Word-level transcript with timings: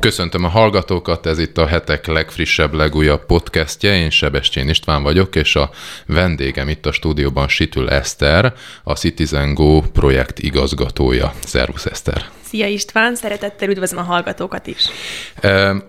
Köszöntöm 0.00 0.44
a 0.44 0.48
hallgatókat, 0.48 1.26
ez 1.26 1.38
itt 1.38 1.58
a 1.58 1.66
hetek 1.66 2.06
legfrissebb, 2.06 2.72
legújabb 2.72 3.26
podcastje. 3.26 3.96
Én 3.96 4.10
Sebestyén 4.10 4.68
István 4.68 5.02
vagyok, 5.02 5.36
és 5.36 5.56
a 5.56 5.70
vendégem 6.06 6.68
itt 6.68 6.86
a 6.86 6.92
stúdióban 6.92 7.48
Situl 7.48 7.90
Eszter, 7.90 8.54
a 8.82 8.92
Citizen 8.92 9.54
Go 9.54 9.80
projekt 9.80 10.38
igazgatója. 10.38 11.32
Szervusz 11.44 11.86
Eszter! 11.86 12.24
Szia 12.40 12.66
István, 12.66 13.14
szeretettel 13.14 13.68
üdvözlöm 13.68 14.00
a 14.00 14.06
hallgatókat 14.06 14.66
is. 14.66 14.84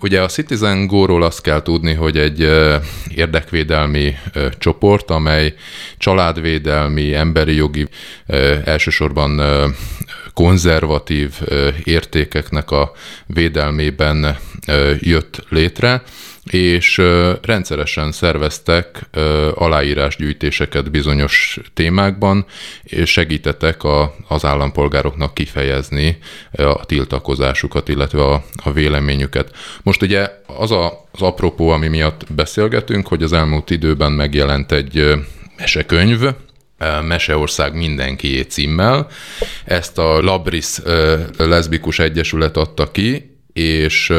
Ugye 0.01 0.21
a 0.21 0.27
Citizen 0.27 0.87
Go-ról 0.87 1.23
azt 1.23 1.41
kell 1.41 1.61
tudni, 1.61 1.93
hogy 1.93 2.17
egy 2.17 2.39
érdekvédelmi 3.15 4.15
csoport, 4.57 5.09
amely 5.09 5.53
családvédelmi, 5.97 7.13
emberi 7.13 7.55
jogi, 7.55 7.87
elsősorban 8.63 9.41
konzervatív 10.33 11.33
értékeknek 11.83 12.71
a 12.71 12.91
védelmében 13.25 14.37
jött 14.99 15.45
létre, 15.49 16.01
és 16.51 17.01
rendszeresen 17.41 18.11
szerveztek 18.11 19.09
aláírásgyűjtéseket 19.53 20.91
bizonyos 20.91 21.59
témákban, 21.73 22.45
és 22.83 23.11
segítettek 23.11 23.83
a, 23.83 24.15
az 24.27 24.45
állampolgároknak 24.45 25.33
kifejezni 25.33 26.17
a 26.51 26.85
tiltakozásukat, 26.85 27.89
illetve 27.89 28.23
a, 28.23 28.43
véleményüket. 28.73 29.55
Most 29.83 30.01
ugye 30.01 30.27
az 30.45 30.71
a, 30.71 31.07
az 31.11 31.21
apropó, 31.21 31.69
ami 31.69 31.87
miatt 31.87 32.33
beszélgetünk, 32.33 33.07
hogy 33.07 33.23
az 33.23 33.33
elmúlt 33.33 33.69
időben 33.69 34.11
megjelent 34.11 34.71
egy 34.71 35.13
mesekönyv, 35.57 36.19
Meseország 37.07 37.75
mindenkié 37.75 38.41
címmel. 38.41 39.07
Ezt 39.65 39.97
a 39.97 40.21
Labris 40.21 40.77
leszbikus 41.37 41.99
egyesület 41.99 42.57
adta 42.57 42.91
ki, 42.91 43.37
és 43.53 44.13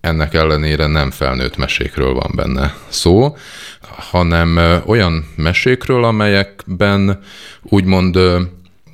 ennek 0.00 0.34
ellenére 0.34 0.86
nem 0.86 1.10
felnőtt 1.10 1.56
mesékről 1.56 2.14
van 2.14 2.30
benne 2.34 2.74
szó, 2.88 3.36
hanem 3.80 4.80
olyan 4.86 5.28
mesékről, 5.36 6.04
amelyekben 6.04 7.20
úgymond 7.62 8.16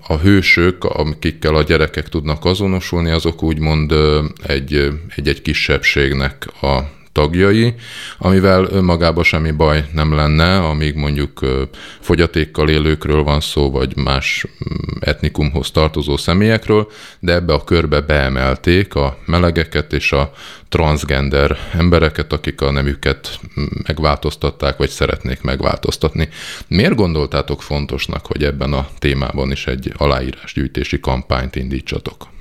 a 0.07 0.17
hősök, 0.23 0.85
akikkel 0.85 1.55
a 1.55 1.63
gyerekek 1.63 2.09
tudnak 2.09 2.45
azonosulni, 2.45 3.11
azok 3.11 3.43
úgymond 3.43 3.95
egy, 4.47 4.89
egy-egy 5.17 5.43
kisebbségnek 5.43 6.47
a 6.63 6.79
tagjai, 7.15 7.75
amivel 8.19 8.67
önmagában 8.71 9.25
semmi 9.25 9.51
baj 9.51 9.85
nem 9.93 10.15
lenne, 10.15 10.59
amíg 10.59 10.95
mondjuk 10.95 11.41
fogyatékkal 12.01 12.69
élőkről 12.69 13.23
van 13.23 13.41
szó, 13.41 13.71
vagy 13.71 13.97
más 13.97 14.47
mm, 14.47 14.97
etnikumhoz 15.01 15.71
tartozó 15.71 16.17
személyekről, 16.17 16.91
de 17.21 17.33
ebbe 17.33 17.53
a 17.53 17.65
körbe 17.65 18.01
beemelték 18.01 18.95
a 18.95 19.19
melegeket 19.27 19.93
és 19.93 20.13
a 20.13 20.33
transgender 20.69 21.59
embereket, 21.73 22.33
akik 22.33 22.61
a 22.61 22.71
nemüket 22.71 23.41
megváltoztatták, 23.87 24.77
vagy 24.77 24.91
szeretnék 24.91 25.43
megváltoztatni. 25.43 26.29
Miért 26.69 26.95
gondoltátok 26.95 27.63
fontosnak, 27.63 28.27
hogy 28.27 28.45
ebben 28.45 28.73
a 28.73 28.89
témában 28.99 29.51
is 29.51 29.67
egy 29.67 29.93
aláírásgyűjtési 29.97 31.01
kampányt 31.01 31.57
indítsatok? 31.57 32.33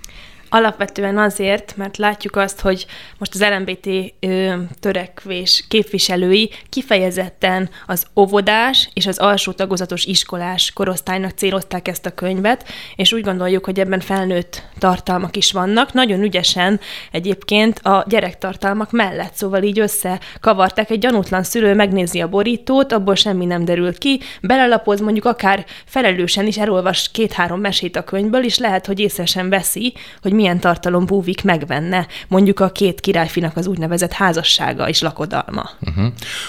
Alapvetően 0.55 1.17
azért, 1.17 1.73
mert 1.77 1.97
látjuk 1.97 2.35
azt, 2.35 2.61
hogy 2.61 2.85
most 3.17 3.33
az 3.33 3.41
LMBT 3.41 4.13
ö, 4.19 4.53
törekvés 4.79 5.65
képviselői 5.67 6.49
kifejezetten 6.69 7.69
az 7.87 8.05
óvodás 8.15 8.89
és 8.93 9.07
az 9.07 9.17
alsó 9.17 9.51
tagozatos 9.51 10.05
iskolás 10.05 10.71
korosztálynak 10.73 11.31
célozták 11.31 11.87
ezt 11.87 12.05
a 12.05 12.13
könyvet, 12.13 12.65
és 12.95 13.13
úgy 13.13 13.23
gondoljuk, 13.23 13.65
hogy 13.65 13.79
ebben 13.79 13.99
felnőtt 13.99 14.63
tartalmak 14.77 15.35
is 15.35 15.51
vannak. 15.51 15.93
Nagyon 15.93 16.21
ügyesen 16.21 16.79
egyébként 17.11 17.79
a 17.79 18.05
gyerektartalmak 18.07 18.91
mellett, 18.91 19.33
szóval 19.33 19.63
így 19.63 19.79
összekavarták. 19.79 20.89
Egy 20.89 20.99
gyanútlan 20.99 21.43
szülő 21.43 21.73
megnézi 21.73 22.21
a 22.21 22.29
borítót, 22.29 22.91
abból 22.91 23.15
semmi 23.15 23.45
nem 23.45 23.65
derül 23.65 23.97
ki, 23.97 24.19
belelapoz 24.41 25.01
mondjuk 25.01 25.25
akár 25.25 25.65
felelősen 25.85 26.47
is 26.47 26.57
elolvas 26.57 27.11
két-három 27.11 27.59
mesét 27.59 27.95
a 27.95 28.03
könyvből, 28.03 28.43
és 28.43 28.57
lehet, 28.57 28.85
hogy 28.85 28.99
észre 28.99 29.25
sem 29.25 29.49
veszi, 29.49 29.93
hogy 30.21 30.33
mi 30.33 30.41
milyen 30.43 30.59
tartalom 30.59 31.05
búvik 31.05 31.43
megvenne 31.43 32.07
mondjuk 32.27 32.59
a 32.59 32.71
két 32.71 32.99
királyfinak 32.99 33.57
az 33.57 33.67
úgynevezett 33.67 34.11
házassága 34.11 34.89
és 34.89 35.01
lakodalma. 35.01 35.69
Uh-huh. 35.81 36.05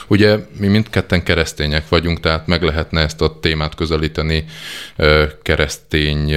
Ugye 0.09 0.38
mi 0.59 0.66
mindketten 0.66 1.22
keresztények 1.22 1.88
vagyunk, 1.88 2.21
tehát 2.21 2.47
meg 2.47 2.62
lehetne 2.62 3.00
ezt 3.00 3.21
a 3.21 3.38
témát 3.41 3.75
közelíteni 3.75 4.44
keresztény 5.43 6.34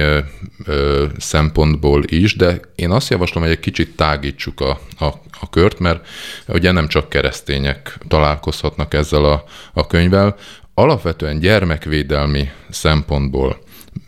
szempontból 1.16 2.02
is, 2.06 2.36
de 2.36 2.60
én 2.74 2.90
azt 2.90 3.10
javaslom, 3.10 3.42
hogy 3.42 3.52
egy 3.52 3.60
kicsit 3.60 3.96
tágítsuk 3.96 4.60
a, 4.60 4.80
a, 4.98 5.06
a 5.40 5.50
kört, 5.50 5.78
mert 5.78 6.06
ugye 6.48 6.70
nem 6.70 6.88
csak 6.88 7.08
keresztények 7.08 7.98
találkozhatnak 8.08 8.94
ezzel 8.94 9.24
a, 9.24 9.44
a 9.72 9.86
könyvvel. 9.86 10.36
Alapvetően 10.74 11.38
gyermekvédelmi 11.38 12.50
szempontból 12.70 13.58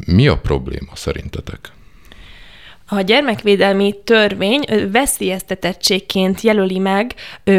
mi 0.06 0.28
a 0.28 0.38
probléma 0.38 0.92
szerintetek? 0.94 1.72
A 2.92 3.00
gyermekvédelmi 3.00 3.94
törvény 4.04 4.64
veszélyeztetettségként 4.92 6.40
jelöli 6.40 6.78
meg 6.78 7.14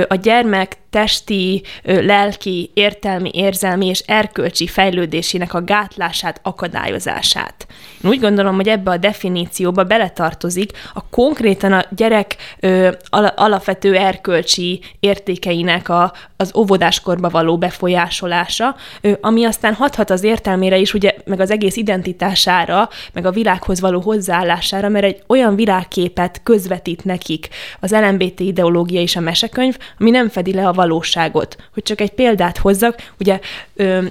a 0.07 0.15
gyermek 0.15 0.77
testi, 0.89 1.63
lelki, 1.83 2.71
értelmi, 2.73 3.29
érzelmi 3.33 3.87
és 3.87 3.99
erkölcsi 3.99 4.67
fejlődésének 4.67 5.53
a 5.53 5.63
gátlását, 5.63 6.39
akadályozását. 6.43 7.67
Én 8.03 8.09
úgy 8.09 8.19
gondolom, 8.19 8.55
hogy 8.55 8.67
ebbe 8.67 8.91
a 8.91 8.97
definícióba 8.97 9.83
beletartozik 9.83 10.71
a 10.93 11.09
konkrétan 11.09 11.71
a 11.71 11.85
gyerek 11.95 12.35
ö, 12.59 12.89
alapvető 13.35 13.95
erkölcsi 13.95 14.81
értékeinek 14.99 15.89
a, 15.89 16.13
az 16.41 16.55
óvodáskorba 16.55 17.29
való 17.29 17.57
befolyásolása, 17.57 18.75
ami 19.21 19.45
aztán 19.45 19.73
hathat 19.73 20.09
az 20.09 20.23
értelmére 20.23 20.77
is, 20.77 20.93
ugye, 20.93 21.15
meg 21.25 21.39
az 21.39 21.51
egész 21.51 21.75
identitására, 21.75 22.89
meg 23.13 23.25
a 23.25 23.31
világhoz 23.31 23.79
való 23.79 23.99
hozzáállására, 23.99 24.89
mert 24.89 25.05
egy 25.05 25.23
olyan 25.27 25.55
világképet 25.55 26.41
közvetít 26.43 27.05
nekik 27.05 27.49
az 27.79 27.91
LMBT 27.91 28.39
ideológia 28.39 29.01
és 29.01 29.15
a 29.15 29.19
mesekönyv, 29.19 29.77
ami 29.99 30.09
nem 30.09 30.29
fedi 30.29 30.53
le 30.53 30.67
a 30.67 30.73
valóságot. 30.73 31.55
Hogy 31.73 31.83
csak 31.83 32.01
egy 32.01 32.11
példát 32.11 32.57
hozzak, 32.57 33.11
ugye 33.19 33.39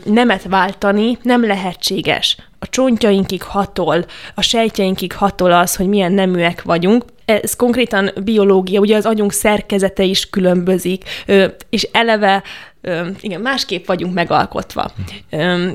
nemet 0.05 0.43
váltani 0.43 1.19
nem 1.23 1.47
lehetséges. 1.47 2.37
A 2.59 2.69
csontjainkig 2.69 3.43
hatol, 3.43 4.05
a 4.35 4.43
sejtjeinkig 4.43 5.13
hatol 5.13 5.53
az, 5.53 5.77
hogy 5.77 5.87
milyen 5.87 6.13
neműek 6.13 6.63
vagyunk, 6.63 7.05
ez 7.31 7.57
konkrétan 7.57 8.11
biológia, 8.25 8.81
ugye 8.81 8.97
az 8.97 9.07
agyunk 9.07 9.33
szerkezete 9.33 10.03
is 10.03 10.31
különbözik, 10.31 11.05
és 11.71 11.89
eleve 11.93 12.43
igen, 13.21 13.41
másképp 13.41 13.87
vagyunk 13.87 14.15
megalkotva. 14.15 14.91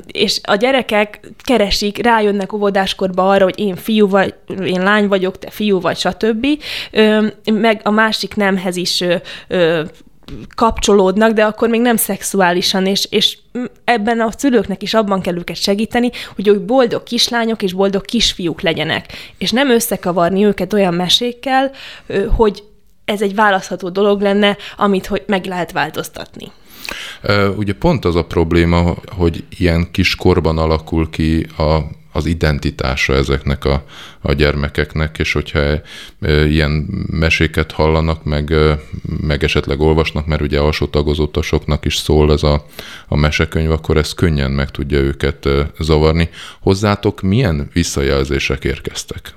És 0.07 0.39
a 0.43 0.55
gyerekek 0.55 1.19
keresik, 1.43 1.97
rájönnek 2.03 2.53
óvodáskorba 2.53 3.29
arra, 3.29 3.43
hogy 3.43 3.59
én 3.59 3.75
fiú 3.75 4.09
vagy, 4.09 4.33
én 4.65 4.83
lány 4.83 5.07
vagyok, 5.07 5.39
te 5.39 5.49
fiú 5.49 5.79
vagy, 5.79 5.97
stb. 5.97 6.47
Meg 7.51 7.81
a 7.83 7.89
másik 7.89 8.35
nemhez 8.35 8.75
is 8.75 9.03
kapcsolódnak, 10.55 11.31
de 11.31 11.43
akkor 11.43 11.69
még 11.69 11.81
nem 11.81 11.95
szexuálisan, 11.95 12.85
és, 12.85 13.07
és 13.09 13.37
ebben 13.83 14.19
a 14.19 14.31
szülőknek 14.37 14.81
is 14.81 14.93
abban 14.93 15.21
kell 15.21 15.35
őket 15.35 15.55
segíteni, 15.55 16.11
hogy 16.35 16.47
ők 16.47 16.65
boldog 16.65 17.03
kislányok 17.03 17.63
és 17.63 17.73
boldog 17.73 18.05
kisfiúk 18.05 18.61
legyenek, 18.61 19.13
és 19.37 19.51
nem 19.51 19.69
összekavarni 19.69 20.45
őket 20.45 20.73
olyan 20.73 20.93
mesékkel, 20.93 21.71
hogy 22.35 22.63
ez 23.05 23.21
egy 23.21 23.35
választható 23.35 23.89
dolog 23.89 24.21
lenne, 24.21 24.57
amit 24.77 25.05
hogy 25.05 25.23
meg 25.27 25.45
lehet 25.45 25.71
változtatni. 25.71 26.51
Ugye 27.57 27.73
pont 27.73 28.05
az 28.05 28.15
a 28.15 28.25
probléma, 28.25 28.93
hogy 29.17 29.43
ilyen 29.57 29.91
kiskorban 29.91 30.57
alakul 30.57 31.09
ki 31.09 31.47
a 31.57 31.77
az 32.15 32.25
identitása 32.25 33.13
ezeknek 33.13 33.65
a, 33.65 33.85
a 34.21 34.33
gyermekeknek, 34.33 35.19
és 35.19 35.33
hogyha 35.33 35.61
ilyen 36.47 36.71
meséket 37.11 37.71
hallanak, 37.71 38.23
meg, 38.23 38.53
meg 39.21 39.43
esetleg 39.43 39.79
olvasnak, 39.79 40.25
mert 40.25 40.41
ugye 40.41 40.59
alsó 40.59 40.85
tagozatosoknak 40.85 41.85
is 41.85 41.95
szól 41.95 42.31
ez 42.31 42.43
a, 42.43 42.65
a 43.07 43.15
mesekönyv, 43.15 43.71
akkor 43.71 43.97
ez 43.97 44.13
könnyen 44.13 44.51
meg 44.51 44.71
tudja 44.71 44.99
őket 44.99 45.47
zavarni. 45.79 46.29
Hozzátok 46.59 47.21
milyen 47.21 47.69
visszajelzések 47.73 48.63
érkeztek? 48.63 49.33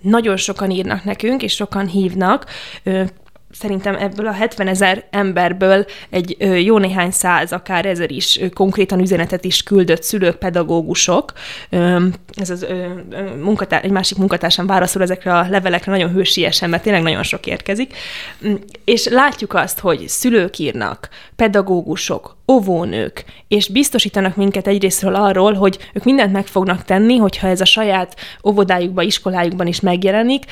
Nagyon 0.00 0.36
sokan 0.36 0.70
írnak 0.70 1.04
nekünk, 1.04 1.42
és 1.42 1.52
sokan 1.52 1.86
hívnak 1.86 2.46
szerintem 3.50 3.94
ebből 3.94 4.26
a 4.26 4.32
70 4.32 4.68
ezer 4.68 5.04
emberből 5.10 5.86
egy 6.10 6.36
jó 6.64 6.78
néhány 6.78 7.10
száz, 7.10 7.52
akár 7.52 7.86
ezer 7.86 8.10
is 8.10 8.40
konkrétan 8.54 9.00
üzenetet 9.00 9.44
is 9.44 9.62
küldött 9.62 10.02
szülők, 10.02 10.36
pedagógusok. 10.36 11.32
Ez 12.34 12.50
az 12.50 12.66
munkatár, 13.42 13.84
egy 13.84 13.90
másik 13.90 14.18
munkatársam 14.18 14.66
válaszol 14.66 15.02
ezekre 15.02 15.34
a 15.34 15.46
levelekre 15.48 15.92
nagyon 15.92 16.12
hősiesen, 16.12 16.70
mert 16.70 16.82
tényleg 16.82 17.02
nagyon 17.02 17.22
sok 17.22 17.46
érkezik. 17.46 17.96
Mm, 18.46 18.54
és 18.84 19.06
látjuk 19.06 19.54
azt, 19.54 19.78
hogy 19.78 20.08
szülők 20.08 20.58
írnak, 20.58 21.08
pedagógusok, 21.36 22.36
óvónők, 22.52 23.24
és 23.48 23.68
biztosítanak 23.68 24.36
minket 24.36 24.66
egyrésztről 24.66 25.14
arról, 25.14 25.52
hogy 25.52 25.78
ők 25.92 26.04
mindent 26.04 26.32
meg 26.32 26.46
fognak 26.46 26.84
tenni, 26.84 27.16
hogyha 27.16 27.48
ez 27.48 27.60
a 27.60 27.64
saját 27.64 28.16
óvodájukban, 28.44 29.04
iskolájukban 29.04 29.66
is 29.66 29.80
megjelenik, 29.80 30.44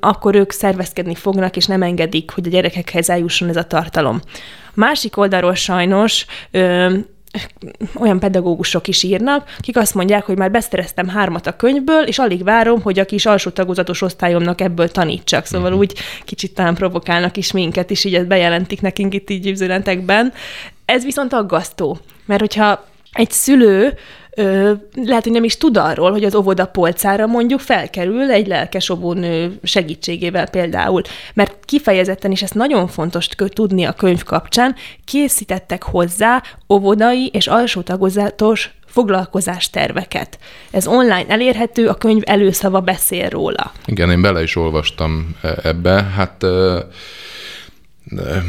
akkor 0.00 0.34
ők 0.34 0.50
szervezkedni 0.50 1.14
fognak, 1.14 1.56
és 1.56 1.66
nem 1.66 1.82
engedik 1.82 2.21
segítik, 2.22 2.30
hogy 2.30 2.46
a 2.46 2.50
gyerekekhez 2.50 3.10
eljusson 3.10 3.48
ez 3.48 3.56
a 3.56 3.64
tartalom. 3.64 4.20
A 4.68 4.74
másik 4.74 5.16
oldalról 5.16 5.54
sajnos 5.54 6.26
ö, 6.50 6.96
olyan 7.94 8.18
pedagógusok 8.18 8.88
is 8.88 9.02
írnak, 9.02 9.54
akik 9.58 9.76
azt 9.76 9.94
mondják, 9.94 10.24
hogy 10.24 10.38
már 10.38 10.50
beszereztem 10.50 11.08
hármat 11.08 11.46
a 11.46 11.56
könyvből, 11.56 12.02
és 12.02 12.18
alig 12.18 12.44
várom, 12.44 12.82
hogy 12.82 12.98
a 12.98 13.04
kis 13.04 13.26
alsó 13.26 13.50
tagozatos 13.50 14.02
osztályomnak 14.02 14.60
ebből 14.60 14.88
tanítsak. 14.88 15.46
Szóval 15.46 15.66
uh-huh. 15.66 15.80
úgy 15.80 15.94
kicsit 16.24 16.54
talán 16.54 16.74
provokálnak 16.74 17.36
is 17.36 17.52
minket, 17.52 17.90
és 17.90 18.04
így 18.04 18.14
ezt 18.14 18.26
bejelentik 18.26 18.80
nekünk 18.80 19.14
itt 19.14 19.30
így 19.30 19.46
üzenetekben. 19.46 20.32
Ez 20.84 21.04
viszont 21.04 21.32
aggasztó, 21.32 21.98
mert 22.26 22.40
hogyha 22.40 22.84
egy 23.12 23.30
szülő 23.30 23.94
ö, 24.36 24.72
lehet, 24.94 25.22
hogy 25.22 25.32
nem 25.32 25.44
is 25.44 25.56
tud 25.56 25.76
arról, 25.76 26.10
hogy 26.10 26.24
az 26.24 26.34
óvoda 26.34 26.66
polcára 26.66 27.26
mondjuk 27.26 27.60
felkerül 27.60 28.30
egy 28.30 28.46
lelkes 28.46 28.90
óvónő 28.90 29.58
segítségével 29.62 30.48
például. 30.48 31.02
Mert 31.34 31.64
kifejezetten, 31.64 32.30
és 32.30 32.42
ezt 32.42 32.54
nagyon 32.54 32.88
fontos 32.88 33.28
tudni 33.28 33.84
a 33.84 33.92
könyv 33.92 34.22
kapcsán, 34.22 34.74
készítettek 35.04 35.82
hozzá 35.82 36.42
óvodai 36.68 37.30
és 37.32 37.46
alsó 37.46 37.80
tagozatos 37.80 38.70
foglalkozásterveket. 38.86 40.38
Ez 40.70 40.86
online 40.86 41.24
elérhető, 41.28 41.88
a 41.88 41.94
könyv 41.94 42.22
előszava 42.26 42.80
beszél 42.80 43.28
róla. 43.28 43.72
Igen, 43.84 44.10
én 44.10 44.22
bele 44.22 44.42
is 44.42 44.56
olvastam 44.56 45.36
e, 45.42 45.58
ebbe. 45.62 46.02
Hát 46.02 46.44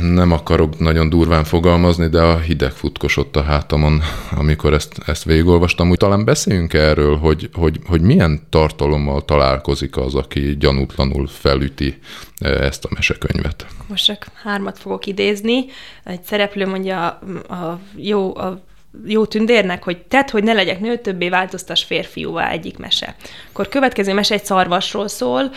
nem 0.02 0.32
akarok 0.32 0.80
nagyon 0.80 1.10
durván 1.10 1.44
fogalmazni, 1.44 2.08
de 2.08 2.22
a 2.22 2.40
hideg 2.40 2.72
futkosott 2.72 3.36
a 3.36 3.42
hátamon, 3.42 4.02
amikor 4.32 4.74
ezt, 4.74 4.98
ezt 5.06 5.24
végigolvastam. 5.24 5.90
Úgy 5.90 5.98
talán 5.98 6.26
beszéljünk 6.26 6.74
erről, 6.74 7.18
hogy, 7.18 7.50
hogy, 7.54 7.80
hogy 7.86 8.02
milyen 8.02 8.42
tartalommal 8.50 9.26
találkozik 9.26 9.98
az, 9.98 10.16
aki 10.16 10.58
gyanútlanul 10.58 11.28
felüti 11.28 12.00
e, 12.40 12.50
ezt 12.50 12.86
a 12.86 12.90
mesekönyvet. 12.94 13.66
Most 13.88 14.06
csak 14.06 14.28
hármat 14.44 14.80
fogok 14.80 15.06
idézni. 15.06 15.66
Egy 16.04 16.24
szereplő 16.24 16.68
mondja 16.68 17.08
a, 17.08 17.54
a 17.54 17.80
jó, 17.96 18.36
a 18.38 18.62
jó 19.06 19.26
tündérnek, 19.26 19.84
hogy 19.84 19.98
tedd, 19.98 20.32
hogy 20.32 20.44
ne 20.44 20.54
legyek 20.54 20.80
nő, 20.80 20.98
többé 20.98 21.30
változtas 21.30 21.84
férfiúvá 21.84 22.50
egyik 22.50 22.78
mese. 22.78 23.16
Akkor 23.50 23.68
következő 23.68 24.14
mese 24.14 24.34
egy 24.34 24.46
szarvasról 24.46 25.08
szól, 25.08 25.52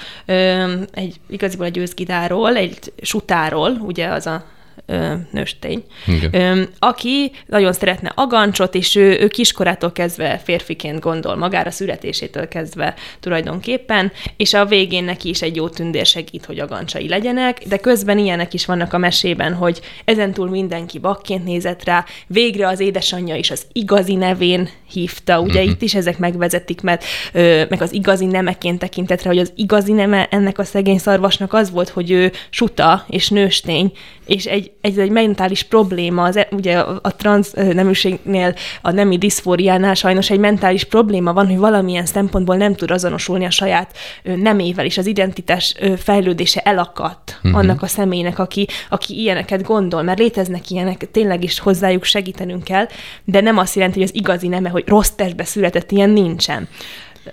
egy 0.92 1.20
igaziból 1.28 1.66
egy 1.66 1.78
őzgidáról, 1.78 2.56
egy 2.56 2.92
sutáról, 3.02 3.70
ugye 3.70 4.06
az 4.06 4.26
a 4.26 4.44
ö, 4.86 5.12
nőstény, 5.30 5.84
ö, 6.32 6.62
aki 6.78 7.32
nagyon 7.46 7.72
szeretne 7.72 8.12
agancsot, 8.14 8.74
és 8.74 8.96
ő, 8.96 9.18
ő 9.20 9.28
kiskorától 9.28 9.92
kezdve 9.92 10.40
férfiként 10.44 11.00
gondol 11.00 11.36
magára, 11.36 11.70
születésétől 11.70 12.48
kezdve 12.48 12.94
tulajdonképpen, 13.20 14.12
és 14.36 14.54
a 14.54 14.64
végén 14.64 15.04
neki 15.04 15.28
is 15.28 15.42
egy 15.42 15.56
jó 15.56 15.68
tündér 15.68 16.06
segít, 16.06 16.44
hogy 16.44 16.58
agancsai 16.58 17.08
legyenek, 17.08 17.62
de 17.68 17.76
közben 17.76 18.18
ilyenek 18.18 18.54
is 18.54 18.66
vannak 18.66 18.92
a 18.92 18.98
mesében, 18.98 19.54
hogy 19.54 19.80
ezentúl 20.04 20.48
mindenki 20.48 20.98
bakként 20.98 21.44
nézett 21.44 21.84
rá, 21.84 22.04
végre 22.26 22.68
az 22.68 22.80
édesanyja 22.80 23.34
is 23.34 23.50
az 23.50 23.66
igazi 23.72 24.14
nevén 24.14 24.68
hívta, 24.90 25.40
ugye 25.40 25.58
uh-huh. 25.58 25.70
itt 25.70 25.82
is 25.82 25.94
ezek 25.94 26.18
megvezetik, 26.18 26.80
mert 26.80 27.04
ö, 27.32 27.64
meg 27.68 27.82
az 27.82 27.92
igazi 27.92 28.26
nemeként 28.26 28.78
tekintett 28.78 29.22
rá, 29.22 29.30
hogy 29.30 29.38
az 29.38 29.52
igazi 29.56 29.92
neme 29.92 30.28
ennek 30.30 30.58
a 30.58 30.64
szegény 30.64 30.98
szarvasnak 30.98 31.52
az 31.52 31.70
volt, 31.70 31.88
hogy 31.88 32.10
ő 32.10 32.32
suta 32.50 33.04
és 33.08 33.28
nőstény, 33.28 33.92
és 34.26 34.44
egy, 34.44 34.65
egy, 34.80 34.98
egy 34.98 35.10
mentális 35.10 35.62
probléma, 35.62 36.22
az, 36.22 36.36
e, 36.36 36.48
ugye 36.50 36.78
a, 36.78 36.98
a 37.02 37.16
transz 37.16 37.52
neműségnél, 37.52 38.54
a 38.82 38.90
nemi 38.90 39.18
diszfóriánál 39.18 39.94
sajnos 39.94 40.30
egy 40.30 40.38
mentális 40.38 40.84
probléma 40.84 41.32
van, 41.32 41.46
hogy 41.46 41.56
valamilyen 41.58 42.06
szempontból 42.06 42.56
nem 42.56 42.74
tud 42.74 42.90
azonosulni 42.90 43.44
a 43.44 43.50
saját 43.50 43.96
nemével, 44.22 44.84
és 44.84 44.98
az 44.98 45.06
identitás 45.06 45.74
fejlődése 45.96 46.60
elakadt 46.60 47.38
uh-huh. 47.42 47.60
annak 47.60 47.82
a 47.82 47.86
személynek, 47.86 48.38
aki, 48.38 48.66
aki 48.88 49.20
ilyeneket 49.20 49.62
gondol, 49.62 50.02
mert 50.02 50.18
léteznek 50.18 50.70
ilyenek, 50.70 51.10
tényleg 51.10 51.44
is 51.44 51.58
hozzájuk 51.58 52.04
segítenünk 52.04 52.64
kell, 52.64 52.86
de 53.24 53.40
nem 53.40 53.58
azt 53.58 53.74
jelenti, 53.74 53.98
hogy 53.98 54.08
az 54.08 54.14
igazi 54.14 54.48
neme, 54.48 54.68
hogy 54.68 54.84
rossz 54.86 55.10
testbe 55.10 55.44
született, 55.44 55.90
ilyen 55.90 56.10
nincsen 56.10 56.68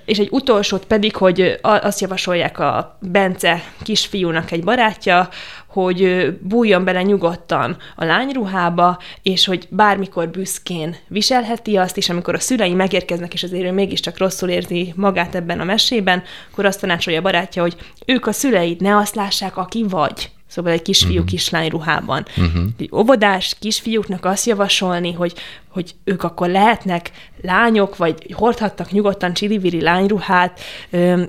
és 0.05 0.17
egy 0.17 0.27
utolsót 0.31 0.85
pedig, 0.85 1.15
hogy 1.15 1.59
azt 1.61 2.01
javasolják 2.01 2.59
a 2.59 2.97
Bence 3.01 3.63
kisfiúnak 3.83 4.51
egy 4.51 4.63
barátja, 4.63 5.29
hogy 5.73 6.27
bújjon 6.41 6.83
bele 6.83 7.01
nyugodtan 7.01 7.77
a 7.95 8.05
lányruhába, 8.05 8.99
és 9.21 9.45
hogy 9.45 9.67
bármikor 9.69 10.29
büszkén 10.29 10.95
viselheti 11.07 11.77
azt, 11.77 11.97
és 11.97 12.09
amikor 12.09 12.35
a 12.35 12.39
szülei 12.39 12.73
megérkeznek, 12.73 13.33
és 13.33 13.43
azért 13.43 13.65
ő 13.65 13.71
mégiscsak 13.71 14.17
rosszul 14.17 14.49
érzi 14.49 14.93
magát 14.95 15.35
ebben 15.35 15.59
a 15.59 15.63
mesében, 15.63 16.23
akkor 16.51 16.65
azt 16.65 16.79
tanácsolja 16.79 17.19
a 17.19 17.23
barátja, 17.23 17.61
hogy 17.61 17.75
ők 18.05 18.27
a 18.27 18.31
szüleid 18.31 18.81
ne 18.81 18.97
azt 18.97 19.15
lássák, 19.15 19.57
aki 19.57 19.85
vagy. 19.89 20.31
Szóval 20.47 20.71
egy 20.71 20.81
kisfiú 20.81 21.11
uh-huh. 21.11 21.25
kislány 21.25 21.69
ruhában. 21.69 22.25
Uh-huh. 22.37 22.63
Egy 22.77 22.89
óvodás 22.93 23.55
kisfiúknak 23.59 24.25
azt 24.25 24.45
javasolni, 24.45 25.11
hogy, 25.11 25.33
hogy 25.67 25.95
ők 26.03 26.23
akkor 26.23 26.49
lehetnek 26.49 27.11
lányok, 27.41 27.97
vagy 27.97 28.33
hordhattak 28.33 28.91
nyugodtan 28.91 29.33
csiliviri 29.33 29.81
lányruhát, 29.81 30.59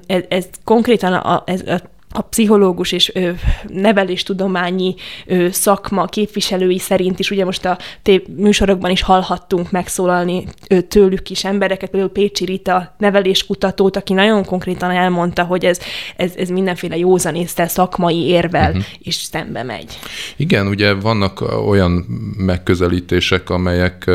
ez, 0.07 0.23
ez 0.29 0.47
konkrétan 0.65 1.13
a, 1.13 1.43
ez 1.47 1.61
a 1.61 1.81
a 2.17 2.21
pszichológus 2.21 2.93
és 2.93 3.15
ö, 3.15 3.31
neveléstudományi 3.69 4.95
ö, 5.27 5.47
szakma 5.51 6.05
képviselői 6.05 6.79
szerint 6.79 7.19
is, 7.19 7.31
ugye 7.31 7.45
most 7.45 7.65
a 7.65 7.79
té- 8.03 8.29
műsorokban 8.37 8.91
is 8.91 9.03
hallhattunk 9.03 9.71
megszólalni 9.71 10.45
ö, 10.69 10.81
tőlük 10.81 11.31
is 11.31 11.45
embereket, 11.45 11.91
például 11.91 12.13
Pécsi 12.13 12.45
Rita 12.45 12.95
neveléskutatót, 12.99 13.97
aki 13.97 14.13
nagyon 14.13 14.45
konkrétan 14.45 14.91
elmondta, 14.91 15.43
hogy 15.43 15.65
ez, 15.65 15.79
ez, 16.17 16.33
ez 16.37 16.49
mindenféle 16.49 16.97
józanésztel, 16.97 17.69
szakmai 17.69 18.27
érvel 18.27 18.71
uh-huh. 18.71 18.85
is 18.99 19.15
szembe 19.15 19.63
megy. 19.63 19.99
Igen, 20.37 20.67
ugye 20.67 20.93
vannak 20.93 21.41
olyan 21.67 21.93
megközelítések, 22.37 23.51
amelyek 23.51 24.11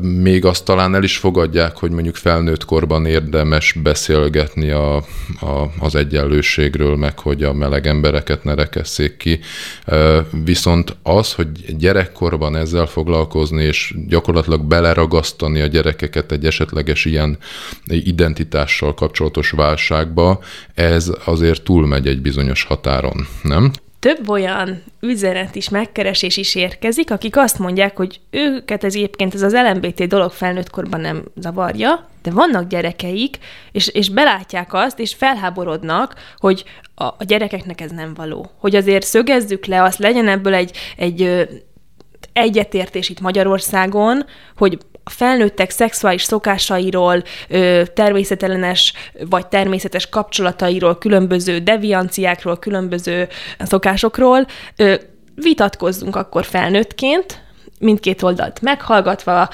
még 0.00 0.44
azt 0.44 0.64
talán 0.64 0.94
el 0.94 1.02
is 1.02 1.16
fogadják, 1.16 1.76
hogy 1.76 1.90
mondjuk 1.90 2.16
felnőtt 2.16 2.64
korban 2.64 3.06
érdemes 3.06 3.72
beszélgetni 3.82 4.70
a, 4.70 4.96
a, 5.40 5.70
az 5.78 5.94
egyenlőségről, 5.94 6.96
meg 6.96 7.18
hogy 7.18 7.42
a 7.42 7.52
meleg 7.52 7.86
embereket 7.86 8.44
ne 8.44 8.54
rekesszék 8.54 9.16
ki. 9.16 9.40
Viszont 10.44 10.96
az, 11.02 11.32
hogy 11.32 11.76
gyerekkorban 11.76 12.56
ezzel 12.56 12.86
foglalkozni, 12.86 13.62
és 13.62 13.94
gyakorlatilag 14.08 14.64
beleragasztani 14.64 15.60
a 15.60 15.66
gyerekeket 15.66 16.32
egy 16.32 16.46
esetleges 16.46 17.04
ilyen 17.04 17.38
identitással 17.86 18.94
kapcsolatos 18.94 19.50
válságba, 19.50 20.40
ez 20.74 21.12
azért 21.24 21.62
túlmegy 21.62 22.06
egy 22.06 22.20
bizonyos 22.20 22.64
határon, 22.64 23.26
nem? 23.42 23.72
Több 24.02 24.28
olyan 24.28 24.82
üzenet 25.00 25.54
is, 25.54 25.68
megkeresés 25.68 26.36
is 26.36 26.54
érkezik, 26.54 27.10
akik 27.10 27.36
azt 27.36 27.58
mondják, 27.58 27.96
hogy 27.96 28.20
őket 28.30 28.84
ez 28.84 28.94
egyébként 28.94 29.34
ez 29.34 29.42
az 29.42 29.52
LMBT 29.52 30.06
dolog 30.06 30.32
felnőttkorban 30.32 31.00
nem 31.00 31.24
zavarja, 31.36 32.08
de 32.22 32.30
vannak 32.30 32.68
gyerekeik, 32.68 33.38
és, 33.72 33.88
és 33.88 34.08
belátják 34.08 34.72
azt, 34.72 34.98
és 34.98 35.14
felháborodnak, 35.14 36.14
hogy 36.36 36.64
a, 36.94 37.04
a 37.04 37.24
gyerekeknek 37.26 37.80
ez 37.80 37.90
nem 37.90 38.14
való. 38.14 38.50
Hogy 38.58 38.76
azért 38.76 39.04
szögezzük 39.04 39.66
le, 39.66 39.82
azt 39.82 39.98
legyen 39.98 40.28
ebből 40.28 40.54
egy, 40.54 40.76
egy 40.96 41.48
egyetértés 42.32 43.08
itt 43.08 43.20
Magyarországon, 43.20 44.24
hogy 44.56 44.78
a 45.04 45.10
felnőttek 45.10 45.70
szexuális 45.70 46.22
szokásairól, 46.22 47.22
természetellenes 47.94 48.92
vagy 49.30 49.46
természetes 49.46 50.08
kapcsolatairól, 50.08 50.98
különböző 50.98 51.58
devianciákról, 51.58 52.58
különböző 52.58 53.28
szokásokról 53.58 54.46
vitatkozzunk 55.34 56.16
akkor 56.16 56.44
felnőttként, 56.44 57.42
mindkét 57.78 58.22
oldalt 58.22 58.60
meghallgatva, 58.60 59.48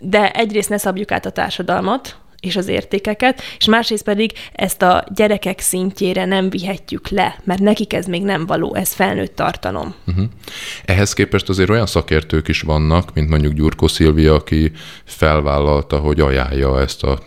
de 0.00 0.30
egyrészt 0.30 0.68
ne 0.68 0.78
szabjuk 0.78 1.10
át 1.10 1.26
a 1.26 1.30
társadalmat, 1.30 2.16
és 2.46 2.56
az 2.56 2.68
értékeket, 2.68 3.42
és 3.58 3.66
másrészt 3.66 4.04
pedig 4.04 4.32
ezt 4.52 4.82
a 4.82 5.04
gyerekek 5.14 5.60
szintjére 5.60 6.24
nem 6.24 6.50
vihetjük 6.50 7.08
le, 7.08 7.38
mert 7.44 7.60
nekik 7.60 7.92
ez 7.92 8.06
még 8.06 8.22
nem 8.22 8.46
való, 8.46 8.74
ez 8.74 8.92
felnőtt 8.92 9.34
tartalom. 9.36 9.94
Uh-huh. 10.06 10.24
Ehhez 10.84 11.12
képest 11.12 11.48
azért 11.48 11.70
olyan 11.70 11.86
szakértők 11.86 12.48
is 12.48 12.60
vannak, 12.60 13.14
mint 13.14 13.28
mondjuk 13.28 13.52
Gyurko 13.52 13.88
Szilvia, 13.88 14.34
aki 14.34 14.72
felvállalta, 15.04 15.98
hogy 15.98 16.20
ajánlja 16.20 16.80
ezt 16.80 17.02
a, 17.02 17.18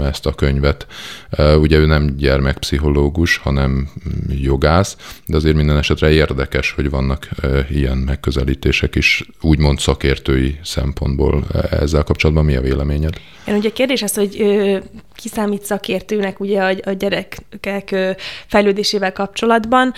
ezt 0.00 0.26
a 0.26 0.32
könyvet. 0.32 0.86
Ugye 1.60 1.78
ő 1.78 1.86
nem 1.86 2.16
gyermekpszichológus, 2.16 3.36
hanem 3.36 3.88
jogász, 4.28 4.96
de 5.26 5.36
azért 5.36 5.56
minden 5.56 5.76
esetre 5.76 6.10
érdekes, 6.10 6.72
hogy 6.72 6.90
vannak 6.90 7.28
ilyen 7.70 7.96
megközelítések 7.98 8.94
is, 8.94 9.24
úgymond 9.40 9.78
szakértői 9.78 10.58
szempontból 10.62 11.44
ezzel 11.70 12.02
kapcsolatban 12.02 12.44
mi 12.44 12.56
a 12.56 12.60
véleményed? 12.60 13.20
Én 13.46 13.54
ugye 13.54 13.70
kérdés 13.70 14.02
az, 14.02 14.14
hogy 14.14 14.34
que 14.64 14.82
kiszámít 15.24 15.64
szakértőnek 15.64 16.40
ugye 16.40 16.62
a, 16.62 16.74
a 16.84 16.90
gyerekek 16.90 17.94
fejlődésével 18.46 19.12
kapcsolatban. 19.12 19.92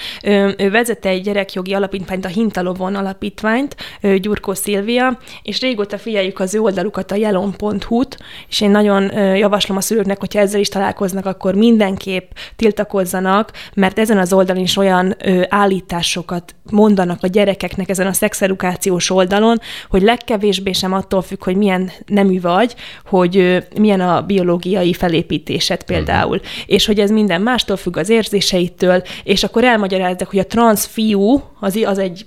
Ő 0.57 0.71
vezette 0.71 1.09
egy 1.09 1.23
gyerekjogi 1.23 1.75
alapítványt, 1.75 2.25
a 2.25 2.29
Hintalovon 2.29 2.95
alapítványt, 2.95 3.77
Gyurkó 4.21 4.55
Szilvia, 4.55 5.19
és 5.43 5.61
régóta 5.61 5.99
figyeljük 5.99 6.39
az 6.39 6.55
ő 6.55 6.61
oldalukat, 6.61 7.13
a 7.13 7.15
jelon.hu-t, 7.15 8.19
és 8.49 8.61
én 8.61 8.71
nagyon 8.71 9.13
javaslom 9.37 9.77
a 9.77 9.81
szülőknek, 9.81 10.19
hogyha 10.19 10.41
ezzel 10.41 10.61
is 10.61 10.69
találkoznak, 10.69 11.27
akkor 11.27 11.55
mindenképp 11.55 12.31
tiltakozzanak, 12.57 13.53
mert 13.75 13.99
ezen 13.99 14.19
az 14.19 14.33
oldalon 14.33 14.63
is 14.63 14.77
olyan 14.77 15.17
állításokat 15.49 16.55
mondanak 16.71 17.23
a 17.23 17.27
gyerekeknek 17.27 17.89
ezen 17.89 18.07
a 18.07 18.13
szexedukációs 18.13 19.11
oldalon, 19.11 19.61
hogy 19.91 20.03
legkevésbé 20.03 20.73
sem 20.73 20.93
attól 20.93 21.23
függ, 21.23 21.45
hogy 21.45 21.57
milyen 21.57 21.91
nemű 22.07 22.41
vagy, 22.41 22.75
hogy 23.05 23.65
milyen 23.79 24.01
a 24.01 24.23
biológiai 24.23 24.93
felépítésed 25.17 25.83
például, 25.83 26.37
uh-huh. 26.37 26.51
és 26.67 26.87
hogy 26.87 27.01
ez 27.01 27.11
minden 27.11 27.43
mástól 27.43 27.77
függ 27.77 27.97
az 27.97 28.09
érzéseitől, 28.09 29.03
és 29.25 29.45
akkor 29.45 29.65
elmagyarázzák, 29.65 30.29
hogy 30.29 30.39
a 30.39 30.47
trans 30.47 30.87
fiú, 30.87 31.43
az, 31.61 31.77
az 31.85 31.99
egy 31.99 32.27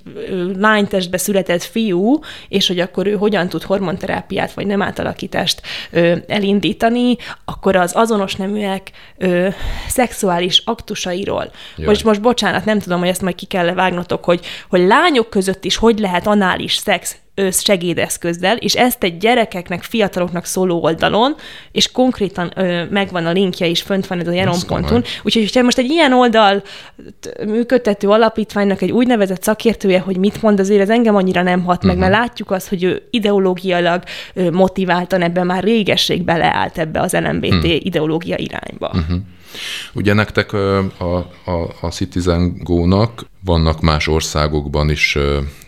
lánytestbe 0.58 1.17
született 1.17 1.63
fiú, 1.63 2.19
és 2.48 2.67
hogy 2.67 2.79
akkor 2.79 3.08
ő 3.08 3.15
hogyan 3.15 3.50
tud 3.50 3.63
hormonterápiát 3.63 4.53
vagy 4.53 4.65
nem 4.65 4.81
átalakítást 4.81 5.62
ö, 5.91 6.15
elindítani, 6.27 7.17
akkor 7.46 7.75
az 7.75 7.91
azonos 7.96 8.36
neműek 8.36 8.91
ö, 9.17 9.48
szexuális 9.88 10.62
aktusairól. 10.65 11.51
Jaj. 11.77 11.88
Most, 11.88 12.03
most 12.03 12.22
bocsánat, 12.22 12.65
nem 12.65 12.79
tudom, 12.79 13.00
hogy 13.00 13.08
ezt 13.08 13.22
majd 13.22 13.36
ki 13.36 13.46
kell 13.46 13.74
vágnotok, 13.74 14.25
hogy, 14.25 14.46
hogy 14.69 14.88
lányok 14.88 15.29
között 15.29 15.65
is 15.65 15.75
hogy 15.75 16.00
lehet 16.00 16.27
anális 16.27 16.75
szex 16.75 17.15
segédeszközzel, 17.51 18.58
és 18.58 18.75
ezt 18.75 19.03
egy 19.03 19.17
gyerekeknek, 19.17 19.84
fiataloknak 19.84 20.46
szóló 20.46 20.84
oldalon, 20.84 21.36
és 21.72 21.91
konkrétan 21.91 22.51
ö, 22.55 22.84
megvan 22.89 23.25
a 23.25 23.31
linkje 23.31 23.67
is, 23.67 23.81
fönt 23.81 24.08
van 24.08 24.19
ez 24.19 24.27
a 24.27 24.31
jelenponton. 24.31 25.03
Úgyhogy, 25.24 25.41
hogyha 25.41 25.62
most 25.62 25.77
egy 25.77 25.89
ilyen 25.89 26.13
oldal 26.13 26.63
működtető 27.46 28.10
alapítványnak 28.10 28.81
egy 28.81 28.91
úgynevezett 28.91 29.43
szakértője, 29.43 30.00
hogy 30.00 30.17
mit 30.17 30.41
mond, 30.41 30.60
azért 30.60 30.81
ez 30.81 30.89
engem 30.89 31.15
annyira 31.15 31.41
nem 31.41 31.63
hat 31.63 31.84
meg, 31.84 31.96
uh-huh. 31.96 32.10
mert 32.10 32.22
látjuk 32.22 32.51
azt, 32.51 32.69
hogy 32.69 32.84
ő 32.84 33.08
ideológiailag 33.10 34.03
motiváltan 34.51 35.22
ebben 35.22 35.46
már 35.46 35.63
régesség 35.63 36.24
beleállt 36.24 36.77
ebbe 36.77 37.01
az 37.01 37.13
LMBT 37.13 37.53
uh-huh. 37.53 37.86
ideológia 37.86 38.38
irányba. 38.38 38.91
Uh-huh. 38.93 39.17
Ugye 39.93 40.13
nektek 40.13 40.53
a, 40.53 40.77
a, 41.46 41.75
a 41.81 41.88
Citizen 41.88 42.58
Go-nak 42.63 43.25
vannak 43.46 43.81
más 43.81 44.08
országokban 44.08 44.89
is 44.89 45.17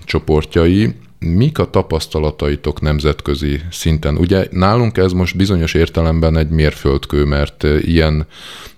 csoportjai, 0.06 0.96
mik 1.26 1.60
a 1.60 1.70
tapasztalataitok 1.70 2.82
nemzetközi 2.82 3.62
szinten? 3.72 4.18
Ugye 4.18 4.48
nálunk 4.52 4.98
ez 4.98 5.12
most 5.12 5.38
bizonyos 5.38 5.74
értelemben 5.74 6.38
egy 6.38 6.50
mérföldkő, 6.50 7.26
mert 7.26 7.64
ilyen 7.64 8.26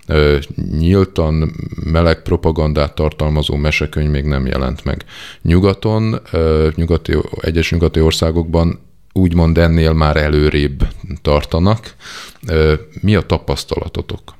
ö, 0.06 0.38
nyíltan 0.78 1.54
meleg 1.84 2.22
propagandát 2.22 2.94
tartalmazó 2.94 3.56
mesekönyv 3.56 4.10
még 4.10 4.24
nem 4.24 4.46
jelent 4.46 4.84
meg. 4.84 5.04
Nyugaton, 5.42 6.20
ö, 6.30 6.68
nyugati, 6.74 7.16
egyes 7.40 7.70
nyugati 7.70 8.00
országokban 8.00 8.80
úgymond 9.12 9.58
ennél 9.58 9.92
már 9.92 10.16
előrébb 10.16 10.88
tartanak. 11.22 11.94
Ö, 12.46 12.74
mi 13.00 13.14
a 13.14 13.22
tapasztalatotok? 13.22 14.34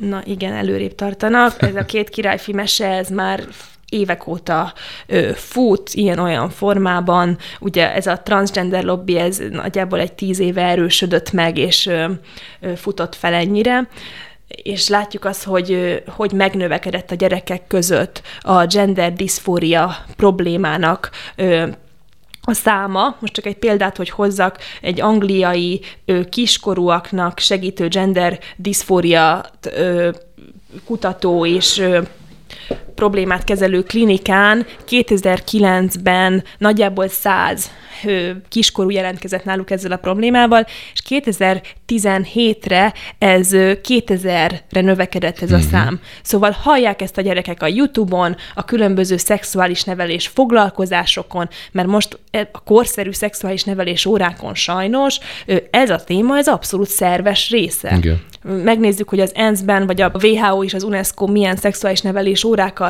Na 0.00 0.22
igen, 0.24 0.52
előrébb 0.52 0.94
tartanak. 0.94 1.62
Ez 1.62 1.74
a 1.74 1.84
két 1.84 2.08
királyfi 2.08 2.52
mese, 2.52 2.86
ez 2.86 3.10
már 3.10 3.44
évek 3.92 4.26
óta 4.26 4.72
ö, 5.06 5.30
fut 5.34 5.90
ilyen-olyan 5.92 6.50
formában. 6.50 7.38
Ugye 7.60 7.94
ez 7.94 8.06
a 8.06 8.22
transgender 8.22 8.84
lobby, 8.84 9.18
ez 9.18 9.42
nagyjából 9.50 10.00
egy 10.00 10.12
tíz 10.12 10.38
éve 10.38 10.62
erősödött 10.62 11.32
meg, 11.32 11.58
és 11.58 11.86
ö, 11.86 12.04
ö, 12.60 12.74
futott 12.74 13.14
fel 13.14 13.34
ennyire 13.34 13.88
és 14.62 14.88
látjuk 14.88 15.24
azt, 15.24 15.44
hogy 15.44 16.02
hogy 16.08 16.32
megnövekedett 16.32 17.10
a 17.10 17.14
gyerekek 17.14 17.66
között 17.66 18.22
a 18.40 18.66
gender 18.66 19.12
diszfória 19.12 19.96
problémának 20.16 21.10
a 22.44 22.52
száma, 22.52 23.16
most 23.18 23.32
csak 23.32 23.46
egy 23.46 23.56
példát, 23.56 23.96
hogy 23.96 24.10
hozzak, 24.10 24.58
egy 24.80 25.00
angliai 25.00 25.80
ö, 26.04 26.24
kiskorúaknak 26.28 27.38
segítő 27.38 27.88
gender 27.88 28.38
diszfória 28.56 29.44
kutató 30.84 31.46
és 31.46 31.78
ö, 31.78 32.00
problémát 32.94 33.44
kezelő 33.44 33.82
klinikán 33.82 34.66
2009-ben 34.88 36.44
nagyjából 36.58 37.08
100 37.08 37.70
kiskorú 38.48 38.90
jelentkezett 38.90 39.44
náluk 39.44 39.70
ezzel 39.70 39.92
a 39.92 39.96
problémával, 39.96 40.66
és 40.92 41.02
2017-re 41.08 42.92
ez 43.18 43.48
2000-re 43.52 44.80
növekedett 44.80 45.42
ez 45.42 45.52
a 45.52 45.56
uh-huh. 45.56 45.70
szám. 45.70 46.00
Szóval 46.22 46.50
hallják 46.50 47.02
ezt 47.02 47.18
a 47.18 47.20
gyerekek 47.20 47.62
a 47.62 47.66
YouTube-on, 47.66 48.36
a 48.54 48.64
különböző 48.64 49.16
szexuális 49.16 49.84
nevelés 49.84 50.26
foglalkozásokon, 50.26 51.48
mert 51.72 51.88
most 51.88 52.18
e, 52.30 52.48
a 52.52 52.62
korszerű 52.62 53.12
szexuális 53.12 53.64
nevelés 53.64 54.06
órákon 54.06 54.54
sajnos 54.54 55.18
ez 55.70 55.90
a 55.90 56.04
téma, 56.04 56.36
ez 56.36 56.48
abszolút 56.48 56.88
szerves 56.88 57.50
része. 57.50 57.96
Igen. 57.96 58.20
Megnézzük, 58.42 59.08
hogy 59.08 59.20
az 59.20 59.32
ENSZ-ben, 59.34 59.86
vagy 59.86 60.00
a 60.00 60.12
WHO 60.22 60.64
és 60.64 60.74
az 60.74 60.82
UNESCO 60.82 61.26
milyen 61.26 61.56
szexuális 61.56 62.00
nevelés 62.00 62.44
órákat 62.44 62.81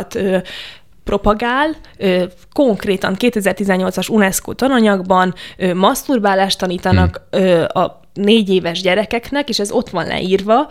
propagál, 1.04 1.76
ö, 1.96 2.25
konkrétan 2.52 3.14
2018-as 3.18 4.11
UNESCO 4.11 4.52
tananyagban 4.52 5.34
ö, 5.56 5.75
maszturbálást 5.75 6.58
tanítanak 6.58 7.26
hmm. 7.30 7.42
ö, 7.42 7.62
a 7.62 8.00
négy 8.14 8.49
éves 8.49 8.80
gyerekeknek, 8.80 9.49
és 9.49 9.58
ez 9.58 9.70
ott 9.70 9.90
van 9.90 10.06
leírva, 10.06 10.68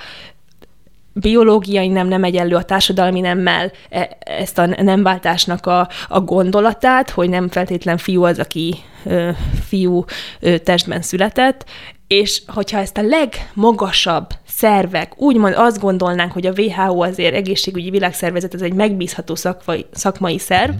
biológiai 1.14 1.88
nem 1.88 2.08
nem 2.08 2.24
egyenlő 2.24 2.56
a 2.56 2.64
társadalmi 2.64 3.20
nemmel 3.20 3.72
e, 3.90 4.18
ezt 4.20 4.58
a 4.58 4.66
nemváltásnak 4.66 5.66
a, 5.66 5.90
a 6.08 6.20
gondolatát, 6.20 7.10
hogy 7.10 7.30
nem 7.30 7.50
feltétlen 7.50 7.98
fiú 7.98 8.24
az, 8.24 8.40
aki 8.40 8.76
ö, 9.06 9.30
fiú 9.68 10.04
ö, 10.40 10.58
testben 10.58 11.02
született, 11.02 11.66
és 12.12 12.42
hogyha 12.48 12.78
ezt 12.78 12.98
a 12.98 13.02
legmagasabb 13.02 14.28
szervek, 14.48 15.22
úgymond 15.22 15.54
azt 15.58 15.80
gondolnánk, 15.80 16.32
hogy 16.32 16.46
a 16.46 16.54
WHO 16.58 17.04
azért 17.04 17.36
egészségügyi 17.36 17.90
világszervezet, 17.90 18.54
ez 18.54 18.62
egy 18.62 18.74
megbízható 18.74 19.36
szakmai, 19.36 19.86
szakmai 19.92 20.38
szerv, 20.38 20.72
mm. 20.72 20.78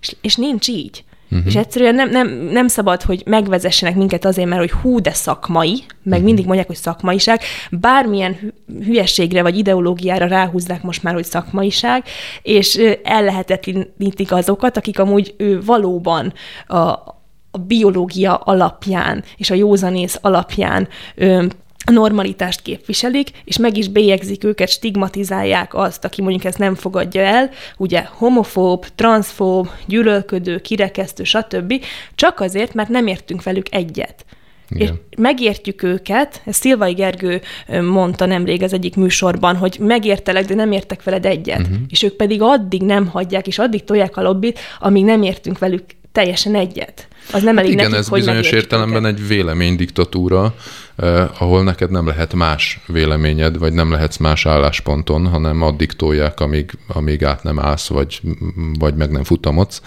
és, 0.00 0.16
és 0.20 0.36
nincs 0.36 0.68
így. 0.68 1.04
Uh-huh. 1.30 1.46
És 1.46 1.56
egyszerűen 1.56 1.94
nem, 1.94 2.10
nem, 2.10 2.28
nem 2.28 2.68
szabad, 2.68 3.02
hogy 3.02 3.22
megvezessenek 3.26 3.96
minket 3.96 4.24
azért, 4.24 4.48
mert 4.48 4.60
hogy 4.60 4.70
hú, 4.70 5.00
de 5.00 5.12
szakmai, 5.12 5.72
meg 5.72 5.88
uh-huh. 6.04 6.24
mindig 6.24 6.44
mondják, 6.44 6.66
hogy 6.66 6.76
szakmaiság, 6.76 7.40
bármilyen 7.70 8.54
hülyességre 8.84 9.42
vagy 9.42 9.58
ideológiára 9.58 10.26
ráhúzzák 10.26 10.82
most 10.82 11.02
már, 11.02 11.14
hogy 11.14 11.24
szakmaiság, 11.24 12.04
és 12.42 12.80
ellehetetlenítik 13.02 14.32
azokat, 14.32 14.76
akik 14.76 14.98
amúgy 14.98 15.34
ő 15.36 15.60
valóban 15.60 16.32
a, 16.66 16.94
a 17.54 17.58
biológia 17.58 18.34
alapján 18.34 19.24
és 19.36 19.50
a 19.50 19.54
józanész 19.54 20.18
alapján 20.20 20.88
ö, 21.14 21.44
a 21.84 21.90
normalitást 21.90 22.62
képviselik, 22.62 23.30
és 23.44 23.58
meg 23.58 23.76
is 23.76 23.88
bélyegzik 23.88 24.44
őket, 24.44 24.68
stigmatizálják 24.68 25.74
azt, 25.74 26.04
aki 26.04 26.22
mondjuk 26.22 26.44
ezt 26.44 26.58
nem 26.58 26.74
fogadja 26.74 27.22
el, 27.22 27.50
ugye 27.76 28.04
homofób, 28.10 28.86
transzfób, 28.94 29.68
gyűlölködő, 29.86 30.60
kirekesztő, 30.60 31.24
stb., 31.24 31.84
csak 32.14 32.40
azért, 32.40 32.74
mert 32.74 32.88
nem 32.88 33.06
értünk 33.06 33.42
velük 33.42 33.66
egyet. 33.70 34.24
Igen. 34.68 35.00
És 35.10 35.16
megértjük 35.16 35.82
őket, 35.82 36.42
ezt 36.44 36.60
Szilvai 36.60 36.92
Gergő 36.92 37.40
mondta 37.80 38.26
nemrég 38.26 38.62
az 38.62 38.72
egyik 38.72 38.96
műsorban, 38.96 39.56
hogy 39.56 39.76
megértelek, 39.80 40.44
de 40.44 40.54
nem 40.54 40.72
értek 40.72 41.02
veled 41.02 41.26
egyet. 41.26 41.60
Uh-huh. 41.60 41.76
És 41.88 42.02
ők 42.02 42.16
pedig 42.16 42.42
addig 42.42 42.82
nem 42.82 43.06
hagyják, 43.06 43.46
és 43.46 43.58
addig 43.58 43.84
tolják 43.84 44.16
a 44.16 44.22
lobbit, 44.22 44.58
amíg 44.80 45.04
nem 45.04 45.22
értünk 45.22 45.58
velük 45.58 45.84
teljesen 46.12 46.54
egyet. 46.54 47.08
Az 47.32 47.42
nem 47.42 47.56
hát 47.56 47.64
elég 47.64 47.72
igen, 47.72 47.84
nekik, 47.84 47.98
ez 47.98 48.08
hogy 48.08 48.18
bizonyos 48.18 48.50
értelemben 48.50 49.04
őket. 49.04 49.18
egy 49.18 49.26
véleménydiktatúra, 49.26 50.54
eh, 50.96 51.42
ahol 51.42 51.62
neked 51.62 51.90
nem 51.90 52.06
lehet 52.06 52.34
más 52.34 52.80
véleményed, 52.86 53.58
vagy 53.58 53.72
nem 53.72 53.90
lehetsz 53.90 54.16
más 54.16 54.46
állásponton, 54.46 55.26
hanem 55.26 55.62
addig 55.62 55.92
tolják, 55.92 56.40
amíg, 56.40 56.70
amíg 56.88 57.24
át 57.24 57.42
nem 57.42 57.58
állsz, 57.58 57.88
vagy, 57.88 58.20
vagy 58.78 58.94
meg 58.94 59.10
nem 59.10 59.24
futamodsz. 59.24 59.82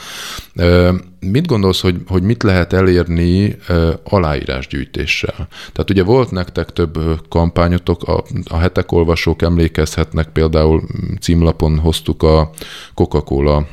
Eh, 0.55 0.93
mit 1.19 1.47
gondolsz, 1.47 1.81
hogy, 1.81 1.95
hogy 2.07 2.23
mit 2.23 2.43
lehet 2.43 2.73
elérni 2.73 3.55
eh, 3.67 3.89
aláírásgyűjtéssel? 4.03 5.47
Tehát 5.71 5.89
ugye 5.89 6.03
volt 6.03 6.31
nektek 6.31 6.69
több 6.69 6.99
kampányotok, 7.29 8.03
a, 8.03 8.23
a 8.45 8.57
hetek 8.57 8.91
olvasók 8.91 9.41
emlékezhetnek, 9.41 10.27
például 10.27 10.83
címlapon 11.21 11.79
hoztuk 11.79 12.23
a 12.23 12.49
Coca-Cola 12.93 13.67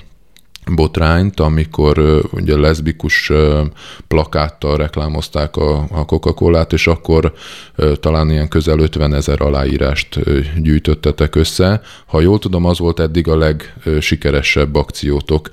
botrányt, 0.70 1.40
amikor 1.40 2.22
ugye 2.32 2.56
leszbikus 2.56 3.32
plakáttal 4.08 4.76
reklámozták 4.76 5.56
a, 5.56 5.86
a 5.90 6.04
Coca-Colát, 6.04 6.72
és 6.72 6.86
akkor 6.86 7.32
talán 8.00 8.30
ilyen 8.30 8.48
közel 8.48 8.78
50 8.78 9.14
ezer 9.14 9.40
aláírást 9.40 10.18
gyűjtöttetek 10.62 11.34
össze. 11.34 11.80
Ha 12.06 12.20
jól 12.20 12.38
tudom, 12.38 12.64
az 12.64 12.78
volt 12.78 13.00
eddig 13.00 13.28
a 13.28 13.36
legsikeresebb 13.36 14.74
akciótok. 14.74 15.50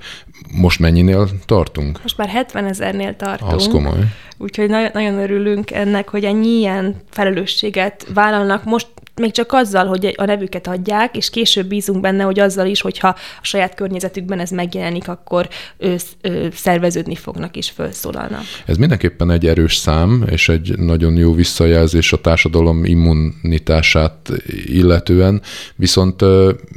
Most 0.52 0.78
mennyinél 0.78 1.28
tartunk? 1.46 2.02
Most 2.02 2.16
már 2.16 2.28
70 2.28 2.64
ezernél 2.64 3.16
tartunk. 3.16 3.52
Az 3.52 3.68
komoly. 3.68 3.98
Úgyhogy 4.38 4.68
nagyon, 4.68 4.90
nagyon 4.92 5.18
örülünk 5.18 5.70
ennek, 5.70 6.08
hogy 6.08 6.24
ennyi 6.24 6.58
ilyen 6.58 6.96
felelősséget 7.10 8.06
vállalnak. 8.14 8.64
Most 8.64 8.86
még 9.20 9.32
csak 9.32 9.52
azzal, 9.52 9.86
hogy 9.86 10.14
a 10.16 10.24
nevüket 10.24 10.66
adják, 10.66 11.16
és 11.16 11.30
később 11.30 11.66
bízunk 11.66 12.00
benne, 12.00 12.22
hogy 12.22 12.38
azzal 12.38 12.66
is, 12.66 12.80
hogyha 12.80 13.08
a 13.08 13.16
saját 13.42 13.74
környezetükben 13.74 14.38
ez 14.38 14.50
megjelenik, 14.50 15.08
akkor 15.08 15.48
ő, 15.78 15.96
ő, 16.20 16.50
szerveződni 16.54 17.14
fognak 17.14 17.56
és 17.56 17.70
felszólalnak. 17.70 18.42
Ez 18.66 18.76
mindenképpen 18.76 19.30
egy 19.30 19.46
erős 19.46 19.76
szám, 19.76 20.24
és 20.30 20.48
egy 20.48 20.78
nagyon 20.78 21.16
jó 21.16 21.34
visszajelzés 21.34 22.12
a 22.12 22.20
társadalom 22.20 22.84
immunitását 22.84 24.30
illetően, 24.64 25.42
viszont 25.76 26.24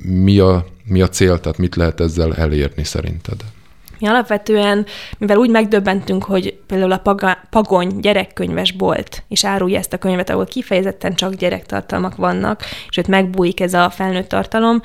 mi 0.04 0.40
a, 0.40 0.66
mi 0.86 1.02
a 1.02 1.10
cél, 1.10 1.40
tehát 1.40 1.58
mit 1.58 1.76
lehet 1.76 2.00
ezzel 2.00 2.36
elérni 2.36 2.84
szerinted? 2.84 3.44
Mi 4.04 4.10
alapvetően, 4.10 4.86
mivel 5.18 5.38
úgy 5.38 5.50
megdöbbentünk, 5.50 6.24
hogy 6.24 6.58
például 6.68 6.92
a 6.92 6.98
Paga, 6.98 7.38
Pagony 7.50 8.00
gyerekkönyves 8.00 8.72
bolt, 8.72 9.24
és 9.28 9.46
árulja 9.46 9.78
ezt 9.78 9.94
a 9.94 9.98
könyvet, 9.98 10.30
ahol 10.30 10.46
kifejezetten 10.46 11.16
csak 11.16 11.34
gyerektartalmak 11.34 12.16
vannak, 12.16 12.62
és 12.90 12.98
ott 12.98 13.08
megbújik 13.08 13.60
ez 13.60 13.74
a 13.74 13.90
felnőtt 13.90 14.28
tartalom, 14.28 14.82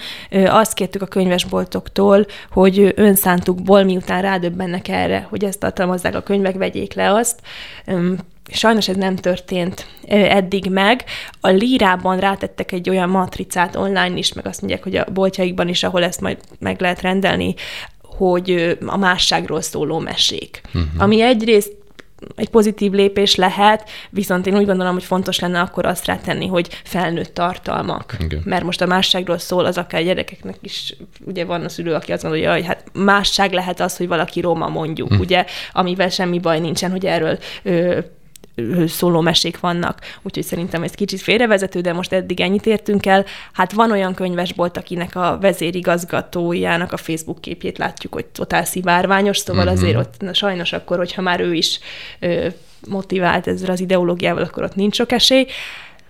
azt 0.47 0.75
kértük 0.75 1.03
a 1.03 1.07
könyvesboltoktól, 1.07 2.27
hogy 2.51 2.93
önszántukból, 2.97 3.83
miután 3.83 4.23
rádöbbennek 4.23 4.89
erre, 4.89 5.27
hogy 5.29 5.45
ezt 5.45 5.59
tartalmazzák 5.59 6.15
a 6.15 6.23
könyvek, 6.23 6.57
vegyék 6.57 6.95
le 6.95 7.15
azt, 7.15 7.41
Sajnos 8.53 8.89
ez 8.89 8.97
nem 8.97 9.17
történt 9.17 9.87
eddig 10.09 10.71
meg. 10.71 11.05
A 11.41 11.49
Lírában 11.49 12.19
rátettek 12.19 12.73
egy 12.73 12.91
olyan 12.91 13.09
matricát 13.09 13.77
online 13.77 14.17
is, 14.17 14.33
meg 14.33 14.47
azt 14.47 14.61
mondják, 14.61 14.83
hogy 14.83 14.97
a 14.97 15.07
boltjaikban 15.13 15.69
is, 15.69 15.83
ahol 15.83 16.05
ezt 16.05 16.21
majd 16.21 16.39
meg 16.59 16.81
lehet 16.81 17.01
rendelni, 17.01 17.55
hogy 18.19 18.79
a 18.87 18.97
másságról 18.97 19.61
szóló 19.61 19.99
mesék. 19.99 20.61
Uh-huh. 20.67 20.83
Ami 20.97 21.21
egyrészt 21.21 21.77
egy 22.37 22.49
pozitív 22.49 22.93
lépés 22.93 23.35
lehet, 23.35 23.89
viszont 24.11 24.47
én 24.47 24.57
úgy 24.57 24.67
gondolom, 24.67 24.93
hogy 24.93 25.05
fontos 25.05 25.39
lenne 25.39 25.61
akkor 25.61 25.87
azt 25.87 26.07
rátenni, 26.07 26.47
hogy 26.47 26.81
felnőtt 26.85 27.35
tartalmak. 27.35 28.17
Igen. 28.19 28.43
Mert 28.45 28.65
most 28.65 28.81
a 28.81 28.87
másságról 28.87 29.39
szól, 29.39 29.65
az 29.65 29.79
akár 29.79 30.03
gyerekeknek 30.03 30.57
is, 30.61 30.95
ugye 31.25 31.45
van 31.45 31.65
a 31.65 31.69
szülő, 31.69 31.95
aki 31.95 32.13
azt 32.13 32.23
gondolja, 32.23 32.53
hogy 32.53 32.67
hát 32.67 32.85
másság 32.93 33.53
lehet 33.53 33.81
az, 33.81 33.97
hogy 33.97 34.09
valaki 34.09 34.41
roma 34.41 34.69
mondjuk, 34.69 35.09
uh-huh. 35.09 35.25
ugye, 35.25 35.45
amivel 35.73 36.09
semmi 36.09 36.39
baj 36.39 36.61
nincsen, 36.61 36.91
hogy 36.91 37.07
erről 37.07 37.39
ö, 37.63 37.99
szóló 38.87 39.21
mesék 39.21 39.61
vannak. 39.61 40.01
Úgyhogy 40.23 40.45
szerintem 40.45 40.83
ez 40.83 40.91
kicsit 40.91 41.21
félrevezető, 41.21 41.81
de 41.81 41.93
most 41.93 42.13
eddig 42.13 42.41
ennyit 42.41 42.67
értünk 42.67 43.07
el. 43.07 43.25
Hát 43.53 43.73
van 43.73 43.91
olyan 43.91 44.15
könyvesbolt, 44.15 44.77
akinek 44.77 45.17
a 45.17 45.39
vezérigazgatójának 45.41 46.93
a 46.93 46.97
Facebook 46.97 47.41
képét 47.41 47.79
látjuk, 47.79 48.15
hogy 48.15 48.27
totál 48.27 48.65
szivárványos, 48.65 49.39
szóval 49.39 49.67
uh-huh. 49.67 49.79
azért 49.79 49.97
ott 49.97 50.15
na, 50.19 50.35
sajnos 50.35 50.73
akkor, 50.73 50.97
hogyha 50.97 51.23
már 51.23 51.41
ő 51.41 51.55
is 51.55 51.79
ö, 52.21 52.47
motivált 52.89 53.47
ezzel 53.47 53.71
az 53.71 53.81
ideológiával, 53.81 54.43
akkor 54.43 54.63
ott 54.63 54.75
nincs 54.75 54.95
sok 54.95 55.13
esély. 55.13 55.47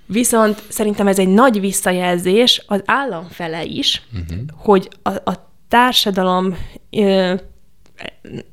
Viszont 0.07 0.63
szerintem 0.69 1.07
ez 1.07 1.19
egy 1.19 1.29
nagy 1.29 1.61
visszajelzés 1.61 2.63
az 2.67 2.83
állam 2.85 3.27
fele 3.31 3.65
is, 3.65 4.03
uh-huh. 4.13 4.39
hogy 4.57 4.89
a, 5.03 5.11
a 5.11 5.51
társadalom 5.69 6.59
ö, 6.91 7.35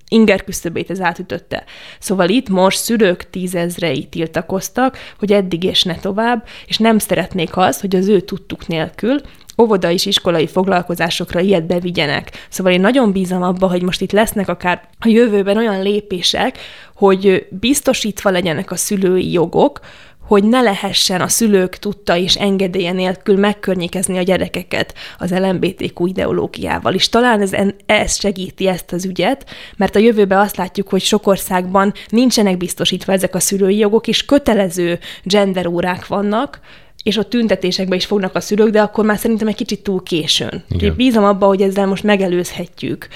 inger 0.07 0.43
küszöbét 0.43 0.89
ez 0.89 1.01
átütötte. 1.01 1.63
Szóval 1.99 2.29
itt 2.29 2.49
most 2.49 2.77
szülők 2.77 3.29
tízezrei 3.29 4.05
tiltakoztak, 4.05 4.97
hogy 5.19 5.31
eddig 5.31 5.63
és 5.63 5.83
ne 5.83 5.95
tovább, 5.95 6.47
és 6.67 6.77
nem 6.77 6.97
szeretnék 6.97 7.57
azt, 7.57 7.81
hogy 7.81 7.95
az 7.95 8.07
ő 8.07 8.19
tudtuk 8.19 8.67
nélkül 8.67 9.21
óvoda 9.57 9.91
és 9.91 10.05
iskolai 10.05 10.47
foglalkozásokra 10.47 11.39
ilyet 11.39 11.65
bevigyenek. 11.65 12.31
Szóval 12.49 12.73
én 12.73 12.81
nagyon 12.81 13.11
bízom 13.11 13.43
abba, 13.43 13.67
hogy 13.67 13.81
most 13.81 14.01
itt 14.01 14.11
lesznek 14.11 14.47
akár 14.47 14.81
a 14.99 15.07
jövőben 15.07 15.57
olyan 15.57 15.81
lépések, 15.81 16.57
hogy 16.95 17.47
biztosítva 17.49 18.29
legyenek 18.29 18.71
a 18.71 18.75
szülői 18.75 19.31
jogok, 19.31 19.79
hogy 20.27 20.43
ne 20.43 20.61
lehessen 20.61 21.21
a 21.21 21.27
szülők 21.27 21.77
tudta 21.77 22.17
és 22.17 22.35
engedélye 22.35 22.91
nélkül 22.91 23.37
megkörnyékezni 23.37 24.17
a 24.17 24.21
gyerekeket 24.21 24.93
az 25.17 25.31
LMBTQ 25.31 26.05
ideológiával. 26.05 26.93
És 26.93 27.09
talán 27.09 27.41
ez, 27.41 27.51
ez 27.85 28.19
segíti 28.19 28.67
ezt 28.67 28.91
az 28.91 29.05
ügyet, 29.05 29.45
mert 29.77 29.95
a 29.95 29.99
jövőben 29.99 30.39
azt 30.39 30.57
látjuk, 30.57 30.89
hogy 30.89 31.01
sok 31.01 31.27
országban 31.27 31.93
nincsenek 32.09 32.57
biztosítva 32.57 33.11
ezek 33.11 33.35
a 33.35 33.39
szülői 33.39 33.77
jogok, 33.77 34.07
és 34.07 34.25
kötelező 34.25 34.99
genderórák 35.23 36.07
vannak, 36.07 36.59
és 37.05 37.17
ott 37.17 37.29
tüntetésekbe 37.29 37.95
is 37.95 38.05
fognak 38.05 38.35
a 38.35 38.39
szülők, 38.39 38.69
de 38.69 38.81
akkor 38.81 39.05
már 39.05 39.17
szerintem 39.17 39.47
egy 39.47 39.55
kicsit 39.55 39.83
túl 39.83 40.03
későn. 40.03 40.63
Úgyhogy 40.69 40.93
bízom 40.93 41.23
abba, 41.23 41.45
hogy 41.45 41.61
ezzel 41.61 41.85
most 41.85 42.03
megelőzhetjük, 42.03 43.07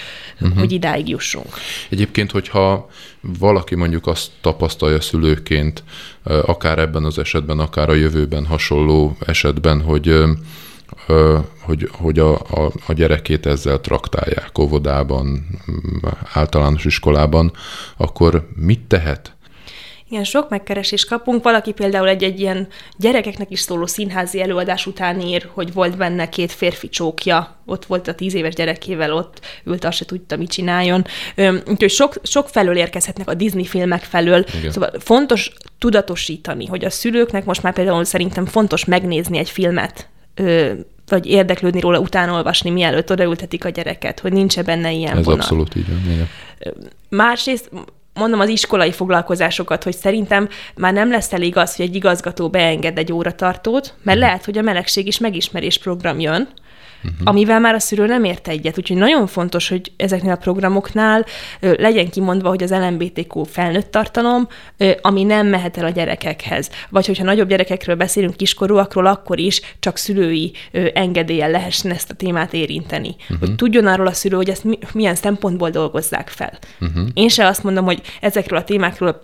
uh-huh. 0.42 0.60
hogy 0.60 0.72
idáig 0.72 1.10
jussunk. 1.10 1.48
Egyébként, 1.90 2.32
hogyha 2.32 2.90
valaki 3.40 3.76
mondjuk 3.76 4.08
azt 4.08 4.32
tapasztalja 4.42 5.02
szülőként, 5.02 5.84
akár 6.24 6.80
ebben 6.80 7.04
az 7.04 7.18
esetben, 7.18 7.60
akár 7.60 7.90
a 7.90 7.94
jövőben 7.94 8.46
hasonló 8.46 9.18
esetben, 9.26 9.82
hogy 9.82 10.24
hogy, 11.62 11.90
hogy 11.92 12.20
a, 12.20 12.34
a, 12.34 12.72
a 12.88 12.94
gyerekét 12.94 13.46
ezzel 13.46 13.82
traktálják 13.82 14.58
óvodában, 14.60 15.48
általános 16.34 16.86
iskolában, 16.86 17.52
akkor 17.98 18.48
mit 18.56 18.80
tehet? 18.80 19.38
Igen, 20.10 20.24
sok 20.24 20.50
megkeresést 20.50 21.08
kapunk. 21.08 21.44
Valaki 21.44 21.72
például 21.72 22.08
egy-egy 22.08 22.40
ilyen 22.40 22.68
gyerekeknek 22.98 23.52
is 23.52 23.60
szóló 23.60 23.86
színházi 23.86 24.42
előadás 24.42 24.86
után 24.86 25.22
ír, 25.22 25.50
hogy 25.54 25.74
volt 25.74 25.98
benne 25.98 26.30
két 26.30 26.52
férfi 26.52 26.90
csókja, 26.90 27.56
ott 27.66 27.86
volt 27.86 28.08
a 28.08 28.16
tíz 28.16 28.34
éves 28.34 28.54
gyerekével, 28.54 29.14
ott 29.14 29.40
ült, 29.66 29.86
azt 29.86 29.98
se 29.98 30.06
tudta, 30.06 30.38
mit 30.38 30.52
csináljon. 30.52 31.06
Úgyhogy 31.68 31.90
sok, 31.90 32.14
sok 32.24 32.48
felől 32.50 32.78
érkezhetnek 32.78 33.30
a 33.30 33.34
Disney 33.34 33.66
filmek 33.66 34.04
felől. 34.04 34.46
Igen. 34.60 34.72
Szóval 34.72 34.92
fontos 35.00 35.52
tudatosítani, 35.78 36.66
hogy 36.66 36.86
a 36.86 36.90
szülőknek 36.90 37.46
most 37.46 37.64
már 37.64 37.74
például 37.74 38.04
szerintem 38.04 38.46
fontos 38.46 38.86
megnézni 38.86 39.38
egy 39.38 39.50
filmet, 39.50 40.08
vagy 41.08 41.26
érdeklődni 41.26 41.80
róla, 41.80 42.00
utánolvasni, 42.00 42.70
mielőtt 42.70 43.12
odaültetik 43.12 43.66
a 43.66 43.70
gyereket, 43.70 44.20
hogy 44.20 44.34
nincs 44.34 44.60
benne 44.60 44.92
ilyen 44.92 45.18
Ez 45.18 45.26
vonal. 45.26 45.40
abszolút 45.40 45.76
így 45.76 45.88
van. 45.88 46.12
Igen. 46.12 46.28
Másrészt 47.10 47.70
mondom 48.20 48.40
az 48.40 48.50
iskolai 48.50 48.92
foglalkozásokat, 48.92 49.84
hogy 49.84 49.96
szerintem 49.96 50.50
már 50.76 50.94
nem 50.94 51.12
lesz 51.12 51.34
elég 51.34 51.58
az, 51.58 51.76
hogy 51.76 51.86
egy 51.86 51.96
igazgató 51.96 52.50
beenged 52.50 52.98
egy 52.98 53.14
óratartót, 53.14 53.94
mert 54.04 54.18
mhm. 54.18 54.28
lehet, 54.28 54.46
hogy 54.46 54.58
a 54.58 54.62
melegség 54.62 55.08
is 55.08 55.18
megismerés 55.18 55.78
program 55.78 56.20
jön, 56.20 56.48
uh-huh. 57.04 57.20
amivel 57.24 57.60
már 57.60 57.74
a 57.74 57.80
szülő 57.80 58.06
nem 58.06 58.24
ért 58.24 58.48
egyet. 58.48 58.78
Úgyhogy 58.78 58.98
nagyon 58.98 59.28
fontos, 59.28 59.70
hogy 59.70 59.92
ezeknél 59.98 60.32
a 60.32 60.36
programoknál 60.36 61.26
ö, 61.60 61.74
legyen 61.78 62.10
kimondva, 62.10 62.50
hogy 62.50 62.64
az 62.64 62.72
LMBTQ 62.72 63.44
felnőtt 63.44 63.92
tartalom, 63.92 64.48
ö, 64.78 64.92
ami 65.02 65.24
nem 65.24 65.48
mehet 65.48 65.78
el 65.78 65.86
a 65.86 65.90
gyerekekhez. 65.90 66.70
Vagy 66.90 67.06
hogyha 67.06 67.24
nagyobb 67.24 67.50
gyerekekről 67.50 67.96
beszélünk, 67.96 68.36
kiskorúakról, 68.36 69.06
akkor 69.06 69.40
is 69.40 69.62
csak 69.80 69.98
szülői 69.98 70.52
ö, 70.72 70.88
engedéllyel 70.94 71.52
lehessen 71.52 71.92
ezt 71.92 72.12
a 72.12 72.14
témát 72.14 72.54
érinteni. 72.54 73.16
Uh-huh. 73.20 73.40
Hogy 73.40 73.56
tudjon 73.56 73.88
arról 73.88 74.08
a 74.08 74.14
szülő, 74.14 74.36
hogy 74.36 74.50
ezt 74.50 74.64
mi, 74.64 74.78
milyen 74.94 75.16
szempontból 75.16 75.70
dolgozzák 75.70 76.28
fel. 76.28 76.58
Uh-huh. 76.80 77.08
Én 77.14 77.30
se 77.30 77.48
azt 77.48 77.64
mondom, 77.64 77.86
hogy 77.86 78.02
ezekről 78.22 78.60
a 78.60 78.64
témákról 78.64 79.22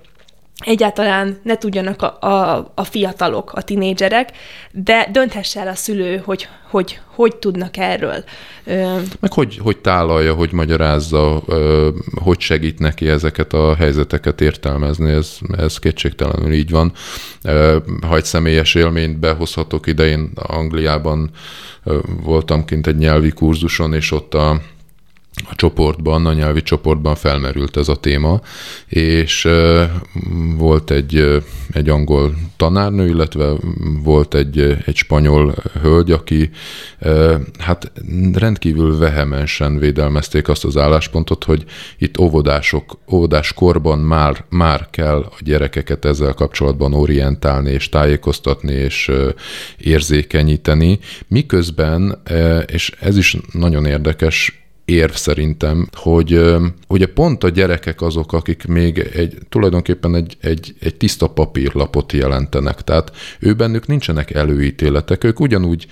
egyáltalán 0.64 1.40
ne 1.44 1.58
tudjanak 1.58 2.02
a, 2.02 2.18
a, 2.20 2.72
a 2.76 2.84
fiatalok, 2.84 3.54
a 3.54 3.62
tinédzserek, 3.62 4.32
de 4.72 5.08
dönthesse 5.12 5.60
el 5.60 5.68
a 5.68 5.76
szülő, 5.76 6.22
hogy 6.26 6.48
hogy, 6.76 7.00
hogy 7.06 7.36
tudnak 7.36 7.78
erről. 7.78 8.24
Meg 9.20 9.34
hogy, 9.34 9.58
hogy 9.58 9.78
tálalja, 9.78 10.34
hogy 10.34 10.52
magyarázza, 10.52 11.44
hogy 12.24 12.40
segít 12.40 12.80
neki 12.80 13.08
ezeket 13.08 13.54
a 13.54 13.76
helyzeteket 13.76 14.42
értelmezni, 14.42 15.12
ez, 15.12 15.38
ez 15.58 15.80
kétségtelenül 15.80 16.54
így 16.54 16.70
van. 16.70 16.92
Ha 18.02 18.16
egy 18.16 18.26
személyes 18.26 18.76
élményt 18.76 19.20
behozhatok 19.20 19.88
ide, 19.88 20.06
én 20.08 20.32
Angliában 20.36 21.30
voltam 22.24 22.66
kint 22.66 22.88
egy 22.88 22.98
nyelvi 22.98 23.32
kurzuson, 23.32 23.94
és 23.94 24.12
ott 24.12 24.34
a 24.34 24.62
a 25.44 25.56
csoportban, 25.56 26.26
a 26.26 26.34
nyelvi 26.34 26.62
csoportban 26.62 27.16
felmerült 27.16 27.78
ez 27.78 27.88
a 27.88 27.96
téma, 27.96 28.42
és 28.88 29.48
volt 30.58 30.92
egy, 30.92 31.44
egy 31.72 31.90
angol 31.90 32.36
tanárnő, 32.58 33.08
illetve 33.08 33.54
volt 34.04 34.34
egy, 34.34 34.78
egy 34.86 34.96
spanyol 34.96 35.56
hölgy, 35.82 36.12
aki 36.12 36.50
hát 37.60 37.92
rendkívül 38.34 38.98
vehemensen 38.98 39.78
védelmezték 39.78 40.48
azt 40.48 40.66
az 40.66 40.78
álláspontot, 40.78 41.44
hogy 41.44 41.64
itt 41.98 42.20
óvodások, 42.20 42.98
óvodás 43.12 43.54
korban 43.54 44.00
már, 44.00 44.46
már 44.50 44.88
kell 44.90 45.18
a 45.18 45.38
gyerekeket 45.40 46.06
ezzel 46.06 46.34
kapcsolatban 46.34 46.94
orientálni, 46.94 47.72
és 47.72 47.90
tájékoztatni, 47.90 48.74
és 48.74 49.12
érzékenyíteni, 49.78 51.00
miközben, 51.28 52.22
és 52.68 52.92
ez 53.00 53.18
is 53.18 53.38
nagyon 53.52 53.86
érdekes, 53.86 54.65
érv 54.86 55.12
szerintem, 55.12 55.88
hogy 55.94 56.56
ugye 56.88 57.06
pont 57.06 57.44
a 57.44 57.50
gyerekek 57.50 58.02
azok, 58.02 58.34
akik 58.34 58.66
még 58.68 59.10
egy, 59.14 59.38
tulajdonképpen 59.50 60.16
egy, 60.16 60.38
egy, 60.42 60.76
egy 60.80 60.96
tiszta 60.96 61.28
papírlapot 61.28 62.12
jelentenek. 62.12 62.82
Tehát 62.82 63.12
ő 63.40 63.54
bennük 63.54 63.88
nincsenek 63.88 64.32
előítéletek, 64.32 65.24
ők 65.24 65.40
ugyanúgy 65.40 65.88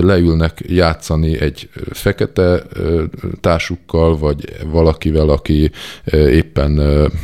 leülnek 0.00 0.62
játszani 0.66 1.40
egy 1.40 1.68
fekete 1.90 2.62
társukkal, 3.40 4.18
vagy 4.18 4.56
valakivel, 4.66 5.28
aki 5.28 5.70
éppen 6.12 6.70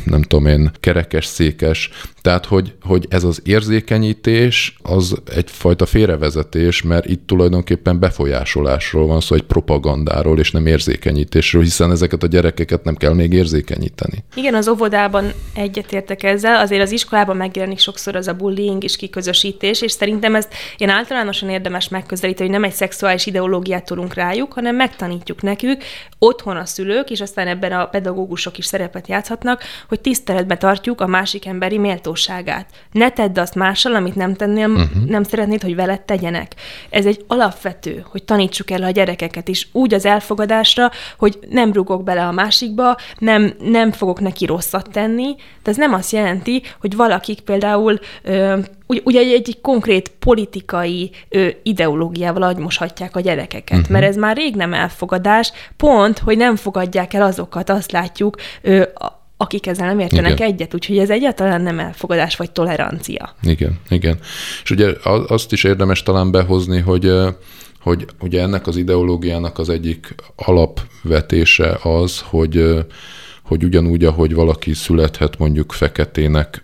nem 0.05 0.21
tudom 0.21 0.45
én, 0.45 0.71
kerekes, 0.79 1.25
székes, 1.25 1.89
tehát, 2.23 2.45
hogy, 2.45 2.73
hogy 2.81 3.05
ez 3.09 3.23
az 3.23 3.41
érzékenyítés 3.45 4.77
az 4.81 5.15
egyfajta 5.35 5.85
félrevezetés, 5.85 6.81
mert 6.81 7.05
itt 7.05 7.27
tulajdonképpen 7.27 7.99
befolyásolásról 7.99 9.07
van 9.07 9.21
szó, 9.21 9.35
egy 9.35 9.43
propagandáról, 9.43 10.39
és 10.39 10.51
nem 10.51 10.65
érzékenyítésről, 10.65 11.02
hiszen 11.61 11.91
ezeket 11.91 12.23
a 12.23 12.27
gyerekeket 12.27 12.83
nem 12.83 12.95
kell 12.95 13.13
még 13.13 13.33
érzékenyíteni. 13.33 14.23
Igen, 14.35 14.55
az 14.55 14.67
óvodában 14.67 15.31
egyetértek 15.55 16.23
ezzel, 16.23 16.55
azért 16.59 16.81
az 16.81 16.91
iskolában 16.91 17.37
megjelenik 17.37 17.79
sokszor 17.79 18.15
az 18.15 18.27
a 18.27 18.33
bullying 18.33 18.83
és 18.83 18.95
kiközösítés, 18.95 19.81
és 19.81 19.91
szerintem 19.91 20.35
ezt 20.35 20.53
én 20.77 20.89
általánosan 20.89 21.49
érdemes 21.49 21.89
megközelíteni, 21.89 22.49
hogy 22.49 22.59
nem 22.59 22.69
egy 22.69 22.75
szexuális 22.75 23.25
ideológiát 23.25 23.85
tudunk 23.85 24.13
rájuk, 24.13 24.53
hanem 24.53 24.75
megtanítjuk 24.75 25.41
nekük, 25.41 25.83
otthon 26.19 26.57
a 26.57 26.65
szülők, 26.65 27.09
és 27.09 27.21
aztán 27.21 27.47
ebben 27.47 27.71
a 27.71 27.85
pedagógusok 27.85 28.57
is 28.57 28.65
szerepet 28.65 29.07
játszhatnak, 29.07 29.63
hogy 29.87 29.99
tiszteletbe 29.99 30.57
tartjuk 30.57 31.01
a 31.01 31.07
másik 31.07 31.45
emberi 31.45 31.77
méltó 31.77 32.13
méltóságát. 32.13 32.69
Ne 32.91 33.09
tedd 33.09 33.39
azt 33.39 33.55
mással, 33.55 33.95
amit 33.95 34.15
nem 34.15 34.33
tennél, 34.33 34.67
uh-huh. 34.67 35.05
nem 35.07 35.23
szeretnéd, 35.23 35.61
hogy 35.61 35.75
veled 35.75 36.01
tegyenek. 36.01 36.55
Ez 36.89 37.05
egy 37.05 37.23
alapvető, 37.27 38.05
hogy 38.09 38.23
tanítsuk 38.23 38.71
el 38.71 38.83
a 38.83 38.89
gyerekeket 38.89 39.47
is 39.47 39.67
úgy 39.71 39.93
az 39.93 40.05
elfogadásra, 40.05 40.91
hogy 41.17 41.39
nem 41.49 41.73
rugok 41.73 42.03
bele 42.03 42.25
a 42.25 42.31
másikba, 42.31 42.97
nem, 43.17 43.53
nem 43.59 43.91
fogok 43.91 44.19
neki 44.19 44.45
rosszat 44.45 44.89
tenni, 44.91 45.35
de 45.63 45.71
ez 45.71 45.77
nem 45.77 45.93
azt 45.93 46.11
jelenti, 46.11 46.61
hogy 46.79 46.95
valakik 46.95 47.39
például 47.39 47.99
ö, 48.23 48.59
ugye 48.87 49.19
egy, 49.19 49.31
egy 49.31 49.57
konkrét 49.61 50.11
politikai 50.19 51.11
ö, 51.29 51.47
ideológiával 51.63 52.43
agymoshatják 52.43 53.15
a 53.15 53.19
gyerekeket, 53.19 53.77
uh-huh. 53.77 53.91
mert 53.91 54.05
ez 54.05 54.15
már 54.15 54.35
rég 54.35 54.55
nem 54.55 54.73
elfogadás, 54.73 55.51
pont, 55.77 56.19
hogy 56.19 56.37
nem 56.37 56.55
fogadják 56.55 57.13
el 57.13 57.21
azokat, 57.21 57.69
azt 57.69 57.91
látjuk, 57.91 58.35
ö, 58.61 58.83
akik 59.37 59.67
ezzel 59.67 59.87
nem 59.87 59.99
értenek 59.99 60.31
igen. 60.31 60.47
egyet, 60.47 60.73
úgyhogy 60.73 60.97
ez 60.97 61.09
egyáltalán 61.09 61.61
nem 61.61 61.79
elfogadás 61.79 62.35
vagy 62.35 62.51
tolerancia. 62.51 63.35
Igen, 63.41 63.79
igen. 63.89 64.19
És 64.63 64.71
ugye 64.71 64.93
azt 65.27 65.51
is 65.51 65.63
érdemes 65.63 66.03
talán 66.03 66.31
behozni, 66.31 66.79
hogy 66.79 67.11
hogy 67.83 68.05
ugye 68.21 68.41
ennek 68.41 68.67
az 68.67 68.77
ideológiának 68.77 69.57
az 69.57 69.69
egyik 69.69 70.15
alapvetése 70.35 71.79
az, 71.83 72.19
hogy 72.19 72.85
hogy 73.43 73.63
ugyanúgy, 73.63 74.03
ahogy 74.03 74.33
valaki 74.33 74.73
születhet 74.73 75.37
mondjuk 75.37 75.71
feketének, 75.71 76.63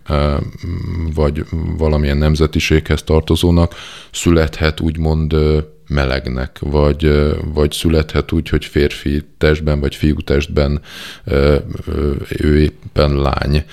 vagy 1.16 1.46
valamilyen 1.78 2.18
nemzetiséghez 2.18 3.04
tartozónak, 3.04 3.76
születhet 4.12 4.80
úgymond 4.80 5.36
melegnek, 5.90 6.58
vagy, 6.60 7.12
vagy 7.54 7.72
születhet 7.72 8.32
úgy, 8.32 8.50
hogy 8.50 8.66
férfi 8.66 9.24
testben, 9.38 9.80
vagy 9.80 9.96
fiú 9.96 10.20
testben 10.20 10.82
ő 12.30 12.60
éppen 12.60 13.16
lány, 13.16 13.64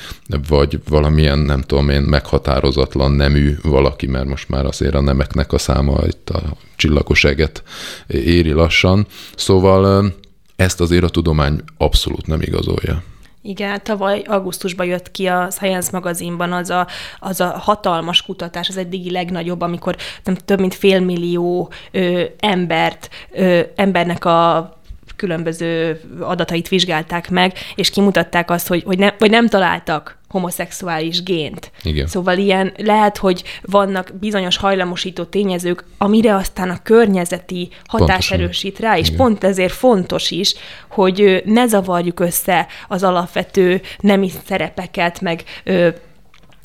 vagy 0.48 0.80
valamilyen, 0.88 1.38
nem 1.38 1.60
tudom 1.60 1.88
én, 1.88 2.02
meghatározatlan 2.02 3.12
nemű 3.12 3.56
valaki, 3.62 4.06
mert 4.06 4.26
most 4.26 4.48
már 4.48 4.64
azért 4.64 4.94
a 4.94 5.00
nemeknek 5.00 5.52
a 5.52 5.58
száma 5.58 5.98
itt 6.06 6.30
a 6.30 6.42
csillagos 6.76 7.24
eget 7.24 7.62
éri 8.06 8.52
lassan. 8.52 9.06
Szóval 9.36 10.14
ezt 10.56 10.80
azért 10.80 11.04
a 11.04 11.08
tudomány 11.08 11.60
abszolút 11.76 12.26
nem 12.26 12.40
igazolja. 12.40 13.02
Igen, 13.46 13.80
tavaly 13.82 14.22
augusztusban 14.26 14.86
jött 14.86 15.10
ki 15.10 15.26
a 15.26 15.48
Science 15.50 15.88
magazinban 15.92 16.52
az 16.52 16.70
a, 16.70 16.86
az 17.18 17.40
a 17.40 17.58
hatalmas 17.58 18.22
kutatás, 18.22 18.68
az 18.68 18.76
eddigi 18.76 19.10
legnagyobb, 19.10 19.60
amikor 19.60 19.96
nem, 20.24 20.34
több 20.34 20.60
mint 20.60 20.74
félmillió 20.74 21.70
ö, 21.90 22.22
embert, 22.38 23.10
ö, 23.30 23.60
embernek 23.76 24.24
a 24.24 24.70
különböző 25.16 26.00
adatait 26.20 26.68
vizsgálták 26.68 27.30
meg, 27.30 27.52
és 27.74 27.90
kimutatták 27.90 28.50
azt, 28.50 28.68
hogy, 28.68 28.82
hogy 28.82 28.98
ne, 28.98 29.10
vagy 29.18 29.30
nem 29.30 29.48
találtak 29.48 30.18
homoszexuális 30.36 31.22
gént. 31.22 31.70
Igen. 31.82 32.06
Szóval 32.06 32.38
ilyen 32.38 32.72
lehet, 32.76 33.16
hogy 33.16 33.42
vannak 33.62 34.12
bizonyos 34.20 34.56
hajlamosító 34.56 35.24
tényezők, 35.24 35.84
amire 35.98 36.34
aztán 36.34 36.70
a 36.70 36.82
környezeti 36.82 37.68
hatás 37.86 38.06
Pontosan. 38.08 38.38
erősít 38.38 38.78
rá, 38.78 38.98
és 38.98 39.06
Igen. 39.06 39.18
pont 39.18 39.44
ezért 39.44 39.72
fontos 39.72 40.30
is, 40.30 40.54
hogy 40.90 41.42
ne 41.44 41.66
zavarjuk 41.66 42.20
össze 42.20 42.66
az 42.88 43.02
alapvető 43.02 43.80
nemi 44.00 44.30
szerepeket, 44.46 45.20
meg 45.20 45.44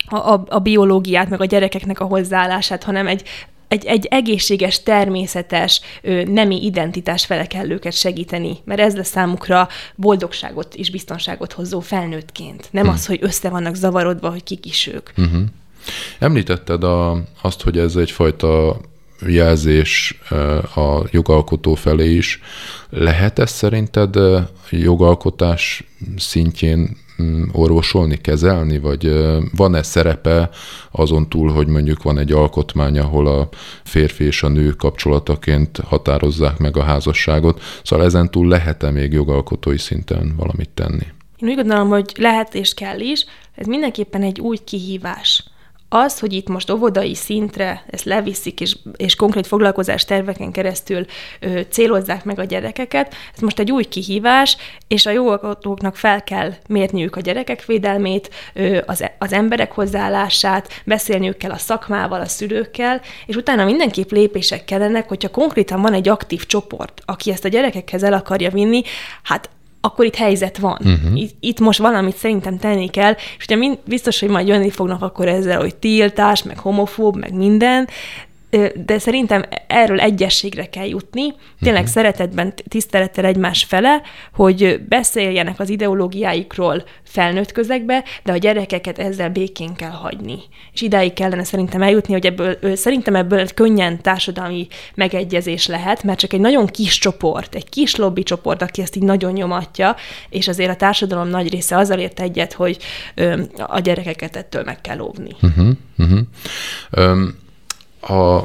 a, 0.05 0.15
a, 0.15 0.43
a 0.49 0.59
biológiát, 0.59 1.29
meg 1.29 1.41
a 1.41 1.45
gyerekeknek 1.45 1.99
a 1.99 2.05
hozzáállását, 2.05 2.83
hanem 2.83 3.07
egy 3.07 3.23
egy, 3.71 3.85
egy 3.85 4.05
egészséges, 4.05 4.83
természetes 4.83 5.81
nemi 6.25 6.65
identitás 6.65 7.25
fele 7.25 7.47
kell 7.47 7.69
őket 7.69 7.93
segíteni, 7.93 8.57
mert 8.63 8.79
ez 8.79 8.95
lesz 8.95 9.09
számukra 9.09 9.67
boldogságot 9.95 10.75
és 10.75 10.89
biztonságot 10.89 11.53
hozó 11.53 11.79
felnőttként. 11.79 12.67
Nem 12.71 12.83
hmm. 12.83 12.93
az, 12.93 13.05
hogy 13.05 13.19
össze 13.21 13.49
vannak 13.49 13.75
zavarodva, 13.75 14.29
hogy 14.29 14.43
kik 14.43 14.65
is 14.65 14.87
ők. 14.87 15.09
Uh-huh. 15.17 15.41
Említetted 16.19 16.83
a, 16.83 17.23
azt, 17.41 17.61
hogy 17.61 17.77
ez 17.77 17.95
egyfajta 17.95 18.79
jelzés 19.27 20.19
a 20.75 21.03
jogalkotó 21.11 21.73
felé 21.73 22.15
is. 22.15 22.39
Lehet 22.89 23.39
ez 23.39 23.51
szerinted 23.51 24.15
jogalkotás 24.69 25.83
szintjén 26.17 26.97
orvosolni, 27.51 28.17
kezelni, 28.17 28.79
vagy 28.79 29.13
van-e 29.55 29.83
szerepe 29.83 30.49
azon 30.91 31.29
túl, 31.29 31.51
hogy 31.51 31.67
mondjuk 31.67 32.03
van 32.03 32.17
egy 32.17 32.31
alkotmány, 32.31 32.99
ahol 32.99 33.27
a 33.27 33.49
férfi 33.83 34.23
és 34.23 34.43
a 34.43 34.47
nő 34.47 34.69
kapcsolataként 34.69 35.77
határozzák 35.77 36.57
meg 36.57 36.77
a 36.77 36.83
házasságot, 36.83 37.61
szóval 37.83 38.05
ezen 38.05 38.31
túl 38.31 38.47
lehet-e 38.47 38.91
még 38.91 39.11
jogalkotói 39.13 39.77
szinten 39.77 40.33
valamit 40.37 40.69
tenni? 40.69 41.07
Én 41.37 41.49
úgy 41.49 41.55
gondolom, 41.55 41.89
hogy 41.89 42.11
lehet 42.17 42.55
és 42.55 42.73
kell 42.73 42.99
is, 42.99 43.25
ez 43.55 43.65
mindenképpen 43.65 44.23
egy 44.23 44.39
új 44.39 44.57
kihívás 44.57 45.43
az, 45.93 46.19
hogy 46.19 46.33
itt 46.33 46.47
most 46.47 46.69
óvodai 46.69 47.15
szintre 47.15 47.83
ezt 47.89 48.03
leviszik, 48.03 48.61
és, 48.61 48.77
és 48.95 49.15
konkrét 49.15 49.47
foglalkozás 49.47 50.05
terveken 50.05 50.51
keresztül 50.51 51.05
ö, 51.39 51.59
célozzák 51.69 52.23
meg 52.23 52.39
a 52.39 52.43
gyerekeket, 52.43 53.15
ez 53.35 53.41
most 53.41 53.59
egy 53.59 53.71
új 53.71 53.83
kihívás, 53.83 54.57
és 54.87 55.05
a 55.05 55.11
jogalkotóknak 55.11 55.95
fel 55.95 56.23
kell 56.23 56.53
mérniük 56.67 57.15
a 57.15 57.19
gyerekek 57.19 57.65
védelmét, 57.65 58.29
ö, 58.53 58.79
az, 58.85 59.03
az 59.19 59.33
emberek 59.33 59.71
hozzáállását, 59.71 60.81
beszélniük 60.85 61.37
kell 61.37 61.51
a 61.51 61.57
szakmával, 61.57 62.21
a 62.21 62.27
szülőkkel, 62.27 63.01
és 63.25 63.35
utána 63.35 63.65
mindenképp 63.65 64.11
lépések 64.11 64.65
kellenek, 64.65 65.07
hogyha 65.07 65.29
konkrétan 65.29 65.81
van 65.81 65.93
egy 65.93 66.09
aktív 66.09 66.45
csoport, 66.45 67.01
aki 67.05 67.31
ezt 67.31 67.45
a 67.45 67.49
gyerekekhez 67.49 68.03
el 68.03 68.13
akarja 68.13 68.49
vinni, 68.49 68.81
hát 69.23 69.49
akkor 69.81 70.05
itt 70.05 70.15
helyzet 70.15 70.57
van. 70.57 70.77
Uh-huh. 70.79 71.21
Itt, 71.21 71.35
itt 71.39 71.59
most 71.59 71.79
valamit 71.79 72.15
szerintem 72.15 72.57
tenni 72.57 72.89
kell, 72.89 73.11
és 73.37 73.45
ugye 73.45 73.55
mind, 73.55 73.77
biztos, 73.85 74.19
hogy 74.19 74.29
majd 74.29 74.47
jönni 74.47 74.69
fognak 74.69 75.01
akkor 75.01 75.27
ezzel, 75.27 75.59
hogy 75.59 75.75
tiltás, 75.75 76.43
meg 76.43 76.57
homofób, 76.57 77.15
meg 77.15 77.33
minden, 77.33 77.87
de 78.85 78.99
szerintem 78.99 79.43
erről 79.67 79.99
egyességre 79.99 80.65
kell 80.65 80.87
jutni, 80.87 81.33
tényleg 81.59 81.81
uh-huh. 81.81 81.95
szeretetben, 81.95 82.53
tisztelettel 82.67 83.25
egymás 83.25 83.63
fele, 83.63 84.01
hogy 84.33 84.81
beszéljenek 84.89 85.59
az 85.59 85.69
ideológiáikról 85.69 86.83
felnőtt 87.03 87.51
közegbe, 87.51 88.03
de 88.23 88.31
a 88.31 88.37
gyerekeket 88.37 88.99
ezzel 88.99 89.29
békén 89.29 89.75
kell 89.75 89.89
hagyni. 89.89 90.37
És 90.73 90.81
idáig 90.81 91.13
kellene 91.13 91.43
szerintem 91.43 91.81
eljutni, 91.81 92.13
hogy 92.13 92.25
ebből, 92.25 92.75
szerintem 92.75 93.15
ebből 93.15 93.39
egy 93.39 93.53
könnyen 93.53 94.01
társadalmi 94.01 94.67
megegyezés 94.95 95.67
lehet, 95.67 96.03
mert 96.03 96.19
csak 96.19 96.33
egy 96.33 96.39
nagyon 96.39 96.65
kis 96.65 96.97
csoport, 96.97 97.55
egy 97.55 97.69
kis 97.69 97.95
lobby 97.95 98.23
csoport, 98.23 98.61
aki 98.61 98.81
ezt 98.81 98.95
így 98.95 99.03
nagyon 99.03 99.31
nyomatja, 99.31 99.95
és 100.29 100.47
azért 100.47 100.69
a 100.69 100.75
társadalom 100.75 101.27
nagy 101.27 101.51
része 101.51 101.77
azzal 101.77 101.99
ért 101.99 102.19
egyet, 102.19 102.53
hogy 102.53 102.77
a 103.67 103.79
gyerekeket 103.79 104.35
ettől 104.35 104.63
meg 104.63 104.81
kell 104.81 104.99
óvni. 104.99 105.35
Uh-huh, 105.41 105.67
uh-huh. 105.97 106.19
Um 106.97 107.49
a 108.01 108.41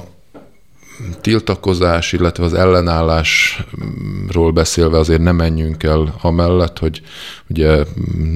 tiltakozás, 1.20 2.12
illetve 2.12 2.44
az 2.44 2.54
ellenállásról 2.54 4.52
beszélve 4.52 4.98
azért 4.98 5.20
nem 5.20 5.36
menjünk 5.36 5.82
el 5.82 6.14
amellett, 6.20 6.78
hogy 6.78 7.02
ugye 7.48 7.84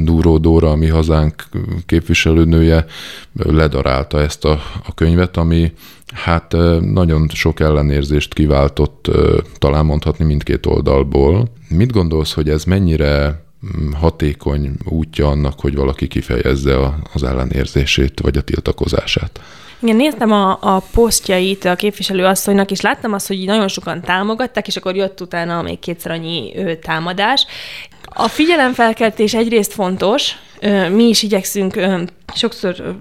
Dúró 0.04 0.38
Dóra, 0.38 0.70
a 0.70 0.76
mi 0.76 0.87
hazánk 0.87 1.44
képviselőnője 1.87 2.87
ledarálta 3.33 4.20
ezt 4.20 4.44
a, 4.44 4.62
a 4.87 4.94
könyvet, 4.94 5.37
ami 5.37 5.72
hát 6.14 6.56
nagyon 6.80 7.28
sok 7.28 7.61
ellenérzést 7.61 8.35
kiváltott, 8.35 9.11
talán 9.59 9.85
mondhatni 9.85 10.24
mindkét 10.24 10.66
oldalból. 10.66 11.48
Mit 11.68 11.92
gondolsz, 11.92 12.33
hogy 12.33 12.48
ez 12.48 12.64
mennyire 12.64 13.44
hatékony 13.92 14.72
útja 14.85 15.28
annak, 15.28 15.61
hogy 15.61 15.74
valaki 15.74 16.06
kifejezze 16.06 16.98
az 17.12 17.22
ellenérzését 17.22 18.20
vagy 18.20 18.37
a 18.37 18.42
tiltakozását? 18.42 19.40
Igen, 19.83 19.97
néztem 19.97 20.33
a, 20.33 20.59
a 20.61 20.83
posztjait 20.93 21.64
a 21.64 21.75
képviselőasszonynak, 21.75 22.71
és 22.71 22.81
láttam 22.81 23.12
azt, 23.12 23.27
hogy 23.27 23.45
nagyon 23.45 23.69
sokan 23.69 24.01
támogatták, 24.01 24.66
és 24.66 24.77
akkor 24.77 24.97
jött 24.97 25.21
utána 25.21 25.62
még 25.62 25.79
kétszer 25.79 26.11
annyi 26.11 26.53
ő, 26.57 26.77
támadás. 26.77 27.47
A 28.05 28.29
figyelemfelkeltés 28.29 29.35
egyrészt 29.35 29.73
fontos, 29.73 30.37
mi 30.92 31.05
is 31.05 31.23
igyekszünk 31.23 31.81
sokszor 32.35 32.96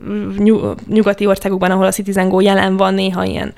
nyugati 0.87 1.25
országokban, 1.25 1.71
ahol 1.71 1.85
a 1.85 1.91
Citizen 1.91 2.29
Go 2.29 2.39
jelen 2.39 2.77
van, 2.77 2.93
néha 2.93 3.23
ilyen 3.23 3.53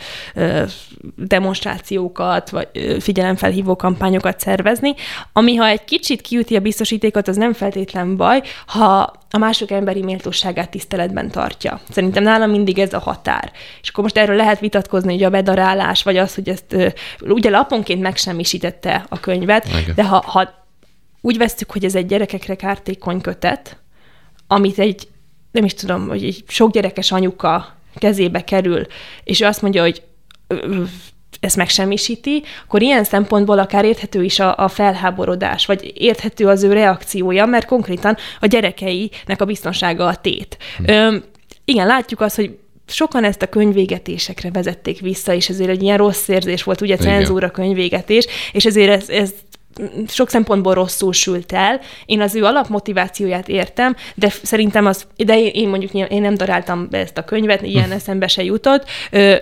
demonstrációkat, 1.15 2.49
vagy 2.49 2.67
figyelemfelhívó 2.99 3.75
kampányokat 3.75 4.39
szervezni, 4.39 4.93
ami 5.33 5.55
ha 5.55 5.67
egy 5.67 5.83
kicsit 5.83 6.21
kiüti 6.21 6.55
a 6.55 6.59
biztosítékot, 6.59 7.27
az 7.27 7.35
nem 7.35 7.53
feltétlen 7.53 8.17
baj, 8.17 8.41
ha 8.65 9.13
a 9.29 9.37
mások 9.37 9.71
emberi 9.71 10.03
méltóságát 10.03 10.69
tiszteletben 10.69 11.31
tartja. 11.31 11.79
Szerintem 11.89 12.23
nálam 12.23 12.49
mindig 12.49 12.79
ez 12.79 12.93
a 12.93 12.99
határ. 12.99 13.51
És 13.81 13.89
akkor 13.89 14.03
most 14.03 14.17
erről 14.17 14.35
lehet 14.35 14.59
vitatkozni, 14.59 15.13
hogy 15.13 15.23
a 15.23 15.29
bedarálás, 15.29 16.03
vagy 16.03 16.17
az, 16.17 16.35
hogy 16.35 16.49
ezt 16.49 16.75
ugye 17.21 17.49
laponként 17.49 18.01
megsemmisítette 18.01 19.05
a 19.09 19.19
könyvet, 19.19 19.67
Igen. 19.67 19.95
de 19.95 20.03
ha, 20.03 20.23
ha 20.25 20.49
úgy 21.21 21.37
vesztük, 21.37 21.71
hogy 21.71 21.85
ez 21.85 21.95
egy 21.95 22.05
gyerekekre 22.05 22.55
kártékony 22.55 23.21
kötet, 23.21 23.77
amit 24.51 24.79
egy, 24.79 25.07
nem 25.51 25.65
is 25.65 25.73
tudom, 25.73 26.07
hogy 26.07 26.23
egy 26.23 26.43
sok 26.47 26.71
gyerekes 26.71 27.11
anyuka 27.11 27.75
kezébe 27.95 28.43
kerül, 28.43 28.85
és 29.23 29.41
ő 29.41 29.45
azt 29.45 29.61
mondja, 29.61 29.81
hogy 29.81 30.01
ezt 31.39 31.55
megsemmisíti, 31.55 32.43
akkor 32.65 32.81
ilyen 32.81 33.03
szempontból 33.03 33.59
akár 33.59 33.85
érthető 33.85 34.23
is 34.23 34.39
a, 34.39 34.57
a 34.57 34.67
felháborodás, 34.67 35.65
vagy 35.65 35.91
érthető 35.95 36.47
az 36.47 36.63
ő 36.63 36.73
reakciója, 36.73 37.45
mert 37.45 37.65
konkrétan 37.65 38.17
a 38.39 38.45
gyerekeinek 38.45 39.41
a 39.41 39.45
biztonsága 39.45 40.05
a 40.05 40.15
tét. 40.15 40.57
Hm. 40.77 40.91
Ö, 40.91 41.15
igen, 41.65 41.87
látjuk 41.87 42.21
azt, 42.21 42.35
hogy 42.35 42.57
sokan 42.87 43.23
ezt 43.23 43.41
a 43.41 43.49
könyvégetésekre 43.49 44.51
vezették 44.51 44.99
vissza, 44.99 45.33
és 45.33 45.49
ezért 45.49 45.69
egy 45.69 45.83
ilyen 45.83 45.97
rossz 45.97 46.27
érzés 46.27 46.63
volt, 46.63 46.81
ugye 46.81 46.95
cenzúra 46.95 47.51
könyvégetés, 47.51 48.27
és 48.51 48.65
ezért 48.65 49.01
ez, 49.01 49.09
ez 49.09 49.33
sok 50.07 50.29
szempontból 50.29 50.73
rosszul 50.73 51.13
sült 51.13 51.51
el. 51.51 51.79
Én 52.05 52.21
az 52.21 52.35
ő 52.35 52.43
alapmotivációját 52.43 53.47
értem, 53.47 53.95
de 54.15 54.29
szerintem 54.43 54.85
az, 54.85 55.07
de 55.15 55.39
én 55.39 55.69
mondjuk 55.69 55.93
én 55.93 56.21
nem 56.21 56.33
daráltam 56.33 56.87
be 56.89 56.97
ezt 56.97 57.17
a 57.17 57.23
könyvet, 57.23 57.61
ilyen 57.61 57.85
hm. 57.85 57.91
eszembe 57.91 58.27
se 58.27 58.43
jutott. 58.43 58.85
Ö, 59.11 59.35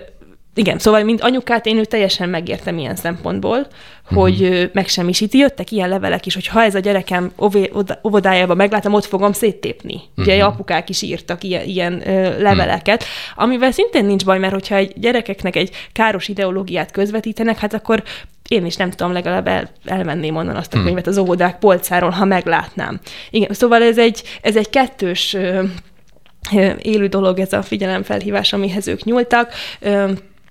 igen, 0.60 0.78
szóval, 0.78 1.02
mint 1.02 1.20
anyukát, 1.20 1.66
én 1.66 1.78
ő 1.78 1.84
teljesen 1.84 2.28
megértem 2.28 2.78
ilyen 2.78 2.96
szempontból, 2.96 3.66
hogy 4.04 4.42
uh-huh. 4.42 4.70
megsemmisíti. 4.72 5.38
Jöttek 5.38 5.70
ilyen 5.70 5.88
levelek 5.88 6.26
is, 6.26 6.34
hogy 6.34 6.46
ha 6.46 6.62
ez 6.62 6.74
a 6.74 6.78
gyerekem 6.78 7.32
óvodájában 8.04 8.56
meglátom, 8.56 8.94
ott 8.94 9.04
fogom 9.04 9.32
széttépni. 9.32 9.94
Uh-huh. 9.94 10.24
Ugye 10.24 10.44
apukák 10.44 10.88
is 10.88 11.02
írtak 11.02 11.44
ilyen, 11.44 11.64
ilyen 11.64 12.08
ö, 12.08 12.42
leveleket, 12.42 13.02
uh-huh. 13.02 13.44
amivel 13.44 13.70
szintén 13.70 14.04
nincs 14.04 14.24
baj, 14.24 14.38
mert 14.38 14.52
hogyha 14.52 14.74
egy 14.74 14.92
gyerekeknek 14.96 15.56
egy 15.56 15.70
káros 15.92 16.28
ideológiát 16.28 16.90
közvetítenek, 16.90 17.58
hát 17.58 17.74
akkor 17.74 18.02
én 18.48 18.66
is 18.66 18.76
nem 18.76 18.90
tudom, 18.90 19.12
legalább 19.12 19.46
el, 19.46 19.70
elmenném 19.84 20.36
onnan 20.36 20.56
azt 20.56 20.74
a 20.74 20.82
könyvet 20.82 21.06
az 21.06 21.18
óvodák 21.18 21.58
polcáról, 21.58 22.10
ha 22.10 22.24
meglátnám. 22.24 23.00
Igen, 23.30 23.52
szóval 23.52 23.82
ez 23.82 23.98
egy, 23.98 24.22
ez 24.42 24.56
egy 24.56 24.70
kettős 24.70 25.34
ö, 25.34 25.62
élő 26.82 27.06
dolog 27.06 27.38
ez 27.38 27.52
a 27.52 27.62
figyelemfelhívás, 27.62 28.52
amihez 28.52 28.88
ők 28.88 29.04
nyúltak. 29.04 29.52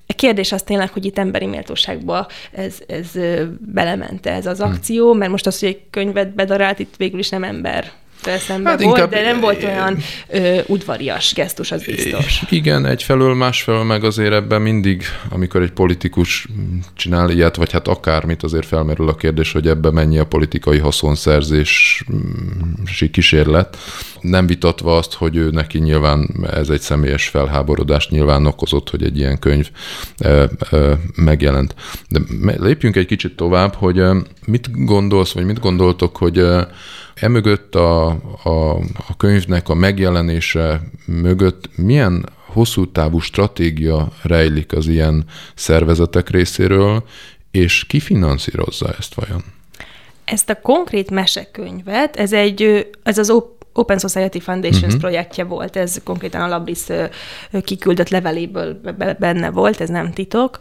A 0.09 0.15
kérdés 0.15 0.51
az 0.51 0.63
tényleg, 0.63 0.89
hogy 0.89 1.05
itt 1.05 1.17
emberi 1.17 1.45
méltóságba 1.45 2.27
ez, 2.51 2.77
ez 2.87 3.11
belemente 3.59 4.31
ez 4.31 4.45
az 4.45 4.59
akció, 4.59 5.13
mert 5.13 5.31
most 5.31 5.47
az, 5.47 5.59
hogy 5.59 5.69
egy 5.69 5.81
könyvet 5.89 6.35
bedarált, 6.35 6.79
itt 6.79 6.95
végül 6.97 7.19
is 7.19 7.29
nem 7.29 7.43
ember 7.43 7.91
szembe 8.23 8.69
hát 8.69 8.81
volt, 8.83 8.97
inkább, 8.97 9.11
de 9.11 9.21
nem 9.21 9.39
volt 9.39 9.63
olyan 9.63 9.97
ö, 10.27 10.59
udvarias 10.65 11.33
gesztus, 11.33 11.71
az 11.71 11.83
biztos. 11.83 12.41
Igen, 12.49 12.85
egyfelől, 12.85 13.33
másfelől 13.33 13.83
meg 13.83 14.03
azért 14.03 14.33
ebben 14.33 14.61
mindig, 14.61 15.03
amikor 15.29 15.61
egy 15.61 15.71
politikus 15.71 16.47
csinál 16.95 17.29
ilyet, 17.29 17.55
vagy 17.55 17.71
hát 17.71 17.87
akármit, 17.87 18.43
azért 18.43 18.65
felmerül 18.65 19.09
a 19.09 19.15
kérdés, 19.15 19.51
hogy 19.51 19.67
ebben 19.67 19.93
mennyi 19.93 20.17
a 20.17 20.25
politikai 20.25 20.77
haszonszerzési 20.77 22.05
kísérlet. 23.11 23.77
Nem 24.21 24.47
vitatva 24.47 24.97
azt, 24.97 25.13
hogy 25.13 25.35
ő 25.35 25.49
neki 25.49 25.79
nyilván 25.79 26.47
ez 26.51 26.69
egy 26.69 26.81
személyes 26.81 27.27
felháborodást 27.27 28.09
nyilván 28.09 28.45
okozott, 28.45 28.89
hogy 28.89 29.03
egy 29.03 29.17
ilyen 29.17 29.39
könyv 29.39 29.69
ö, 30.23 30.45
ö, 30.69 30.93
megjelent. 31.15 31.75
De 32.09 32.19
lépjünk 32.57 32.95
egy 32.95 33.05
kicsit 33.05 33.35
tovább, 33.35 33.73
hogy 33.73 34.01
mit 34.45 34.85
gondolsz, 34.85 35.31
vagy 35.31 35.45
mit 35.45 35.59
gondoltok, 35.59 36.17
hogy 36.17 36.45
emögött 37.19 37.75
a, 37.75 38.07
a, 38.43 38.75
a 39.07 39.17
könyvnek 39.17 39.69
a 39.69 39.73
megjelenése 39.73 40.81
mögött 41.05 41.69
milyen 41.75 42.25
hosszú 42.45 42.91
távú 42.91 43.19
stratégia 43.19 44.07
rejlik 44.23 44.73
az 44.73 44.87
ilyen 44.87 45.25
szervezetek 45.55 46.29
részéről, 46.29 47.03
és 47.51 47.85
ki 47.85 47.99
finanszírozza 47.99 48.93
ezt 48.97 49.13
vajon? 49.13 49.43
Ezt 50.25 50.49
a 50.49 50.61
konkrét 50.61 51.09
mesekönyvet, 51.09 52.15
ez 52.15 52.33
egy, 52.33 52.89
ez 53.03 53.17
az 53.17 53.33
Open 53.73 53.97
Society 53.97 54.39
Foundations 54.39 54.83
uh-huh. 54.83 54.99
projektje 54.99 55.43
volt, 55.43 55.75
ez 55.75 56.01
konkrétan 56.03 56.41
a 56.41 56.47
Labris 56.47 56.85
kiküldött 57.63 58.09
leveléből 58.09 58.79
benne 59.19 59.49
volt, 59.49 59.81
ez 59.81 59.89
nem 59.89 60.11
titok, 60.11 60.57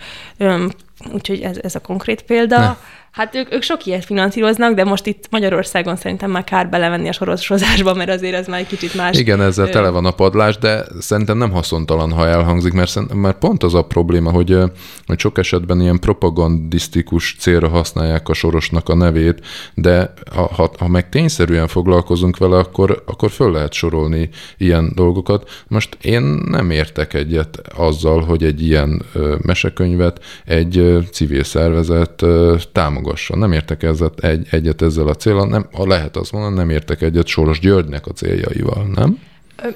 úgyhogy 1.13 1.41
ez, 1.41 1.59
ez 1.63 1.75
a 1.75 1.81
konkrét 1.81 2.23
példa. 2.23 2.59
Ne. 2.59 2.77
Hát 3.19 3.35
ők, 3.35 3.55
ők 3.55 3.63
sok 3.63 3.87
ilyet 3.87 4.05
finanszíroznak, 4.05 4.75
de 4.75 4.85
most 4.85 5.07
itt 5.07 5.25
Magyarországon 5.31 5.97
szerintem 5.97 6.31
már 6.31 6.45
kár 6.45 6.69
belevenni 6.69 7.09
a 7.09 7.13
sorozásba, 7.37 7.95
mert 7.95 8.11
azért 8.11 8.35
ez 8.35 8.47
már 8.47 8.61
egy 8.61 8.67
kicsit 8.67 8.95
más. 8.95 9.19
Igen, 9.19 9.41
ezzel 9.41 9.69
tele 9.69 9.89
van 9.89 10.05
a 10.05 10.11
padlás, 10.11 10.59
de 10.59 10.85
szerintem 11.01 11.39
nem 11.39 11.51
haszontalan, 11.51 12.13
ha 12.13 12.27
elhangzik, 12.27 12.73
mert, 12.73 13.15
mert 13.15 13.39
pont 13.39 13.63
az 13.63 13.75
a 13.75 13.83
probléma, 13.83 14.31
hogy, 14.31 14.59
hogy 15.07 15.19
sok 15.19 15.39
esetben 15.39 15.81
ilyen 15.81 16.01
propagandisztikus 16.01 17.37
célra 17.39 17.69
használják 17.69 18.29
a 18.29 18.35
sorosnak 18.35 18.89
a 18.89 18.95
nevét, 18.95 19.47
de 19.75 20.13
ha, 20.35 20.71
ha 20.79 20.89
meg 20.89 21.09
tényszerűen 21.09 21.69
foglalkozunk 21.69 22.37
vele, 22.37 22.57
akkor, 22.57 23.03
akkor 23.07 23.31
föl 23.31 23.53
lehet 23.53 23.73
sorolni 23.73 24.29
ilyen 24.57 24.93
dolgokat. 24.95 25.65
Most 25.69 25.97
én 26.01 26.23
nem 26.45 26.71
értek 26.71 27.15
egyet 27.15 27.61
azzal, 27.77 28.21
hogy 28.21 28.45
egy 28.45 28.63
ilyen 28.63 29.03
mesekönyvet 29.43 30.25
egy 30.45 30.99
civil 31.13 31.45
szervezet 31.45 32.25
támogat 32.73 33.07
támogasson. 33.09 33.39
Nem 33.39 33.53
értek 33.53 33.83
ezzel, 33.83 34.13
egy, 34.21 34.47
egyet 34.51 34.83
ezzel 34.83 35.09
a 35.09 35.15
célral, 35.15 35.47
nem, 35.47 35.67
ha 35.73 35.87
lehet 35.87 36.17
azt 36.17 36.33
mondani, 36.33 36.55
nem 36.55 36.71
értek 36.71 37.03
egyet 37.03 37.27
Soros 37.27 37.61
Györgynek 37.61 38.07
a 38.07 38.11
céljaival, 38.11 38.87
nem? 38.95 39.19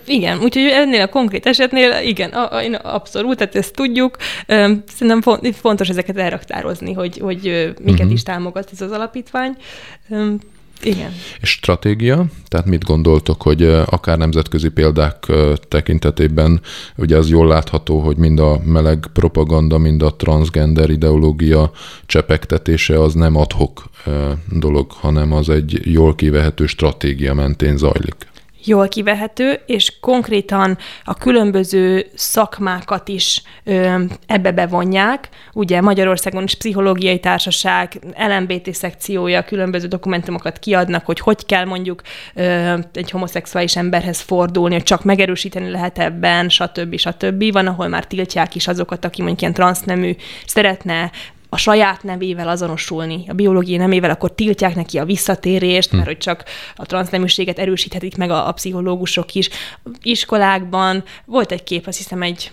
Igen, 0.06 0.38
úgyhogy 0.38 0.70
ennél 0.72 1.00
a 1.00 1.08
konkrét 1.08 1.46
esetnél, 1.46 2.00
igen, 2.04 2.30
a, 2.30 2.56
a, 2.56 2.80
abszolút, 2.82 3.36
tehát 3.36 3.54
ezt 3.54 3.74
tudjuk. 3.74 4.16
Szerintem 4.46 5.20
fontos 5.52 5.88
ezeket 5.88 6.16
elraktározni, 6.16 6.92
hogy, 6.92 7.18
hogy 7.18 7.72
miket 7.80 7.98
uh-huh. 7.98 8.12
is 8.12 8.22
támogat 8.22 8.68
ez 8.72 8.80
az 8.80 8.90
alapítvány. 8.90 9.56
Igen. 10.82 11.12
És 11.40 11.50
stratégia? 11.50 12.24
Tehát 12.48 12.66
mit 12.66 12.84
gondoltok, 12.84 13.42
hogy 13.42 13.62
akár 13.64 14.18
nemzetközi 14.18 14.68
példák 14.68 15.26
tekintetében, 15.68 16.60
ugye 16.96 17.16
az 17.16 17.28
jól 17.28 17.46
látható, 17.46 17.98
hogy 17.98 18.16
mind 18.16 18.38
a 18.38 18.60
meleg 18.64 19.06
propaganda, 19.12 19.78
mind 19.78 20.02
a 20.02 20.16
transgender 20.16 20.90
ideológia 20.90 21.70
csepegtetése 22.06 23.00
az 23.00 23.14
nem 23.14 23.36
adhok 23.36 23.84
dolog, 24.48 24.90
hanem 24.90 25.32
az 25.32 25.48
egy 25.48 25.80
jól 25.84 26.14
kivehető 26.14 26.66
stratégia 26.66 27.34
mentén 27.34 27.76
zajlik 27.76 28.31
jól 28.64 28.88
kivehető, 28.88 29.60
és 29.66 29.92
konkrétan 30.00 30.78
a 31.04 31.14
különböző 31.14 32.06
szakmákat 32.14 33.08
is 33.08 33.42
ö, 33.64 34.02
ebbe 34.26 34.52
bevonják. 34.52 35.28
Ugye 35.52 35.80
Magyarországon 35.80 36.42
is 36.42 36.54
pszichológiai 36.54 37.20
társaság, 37.20 37.98
LMBT 38.16 38.74
szekciója, 38.74 39.42
különböző 39.42 39.86
dokumentumokat 39.86 40.58
kiadnak, 40.58 41.06
hogy 41.06 41.20
hogy 41.20 41.46
kell 41.46 41.64
mondjuk 41.64 42.02
ö, 42.34 42.74
egy 42.92 43.10
homoszexuális 43.10 43.76
emberhez 43.76 44.20
fordulni, 44.20 44.74
hogy 44.74 44.82
csak 44.82 45.04
megerősíteni 45.04 45.70
lehet 45.70 45.98
ebben, 45.98 46.48
stb. 46.48 46.96
stb. 46.96 47.52
Van, 47.52 47.66
ahol 47.66 47.88
már 47.88 48.06
tiltják 48.06 48.54
is 48.54 48.68
azokat, 48.68 49.04
aki 49.04 49.20
mondjuk 49.20 49.40
ilyen 49.40 49.52
transznemű 49.52 50.16
szeretne 50.46 51.10
a 51.54 51.56
saját 51.56 52.02
nevével 52.02 52.48
azonosulni, 52.48 53.24
a 53.28 53.32
biológiai 53.32 53.76
nemével, 53.76 54.10
akkor 54.10 54.34
tiltják 54.34 54.74
neki 54.74 54.98
a 54.98 55.04
visszatérést, 55.04 55.90
hm. 55.90 55.96
mert 55.96 56.08
hogy 56.08 56.18
csak 56.18 56.44
a 56.74 56.86
transzneműséget 56.86 57.58
erősíthetik 57.58 58.16
meg 58.16 58.30
a, 58.30 58.48
a 58.48 58.52
pszichológusok 58.52 59.34
is. 59.34 59.48
Iskolákban 60.02 61.04
volt 61.24 61.52
egy 61.52 61.64
kép, 61.64 61.86
azt 61.86 61.96
hiszem 61.96 62.22
egy 62.22 62.50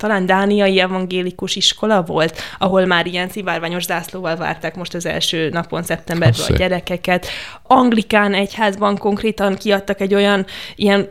talán 0.00 0.26
dániai 0.26 0.80
evangélikus 0.80 1.56
iskola 1.56 2.02
volt, 2.02 2.40
ahol 2.58 2.86
már 2.86 3.06
ilyen 3.06 3.28
szivárványos 3.28 3.84
zászlóval 3.84 4.36
várták 4.36 4.76
most 4.76 4.94
az 4.94 5.06
első 5.06 5.48
napon 5.48 5.82
szeptemberben 5.82 6.46
a 6.48 6.52
gyerekeket. 6.52 7.26
Anglikán 7.62 8.34
egyházban 8.34 8.96
konkrétan 8.98 9.56
kiadtak 9.56 10.00
egy 10.00 10.14
olyan 10.14 10.46
ilyen, 10.76 11.08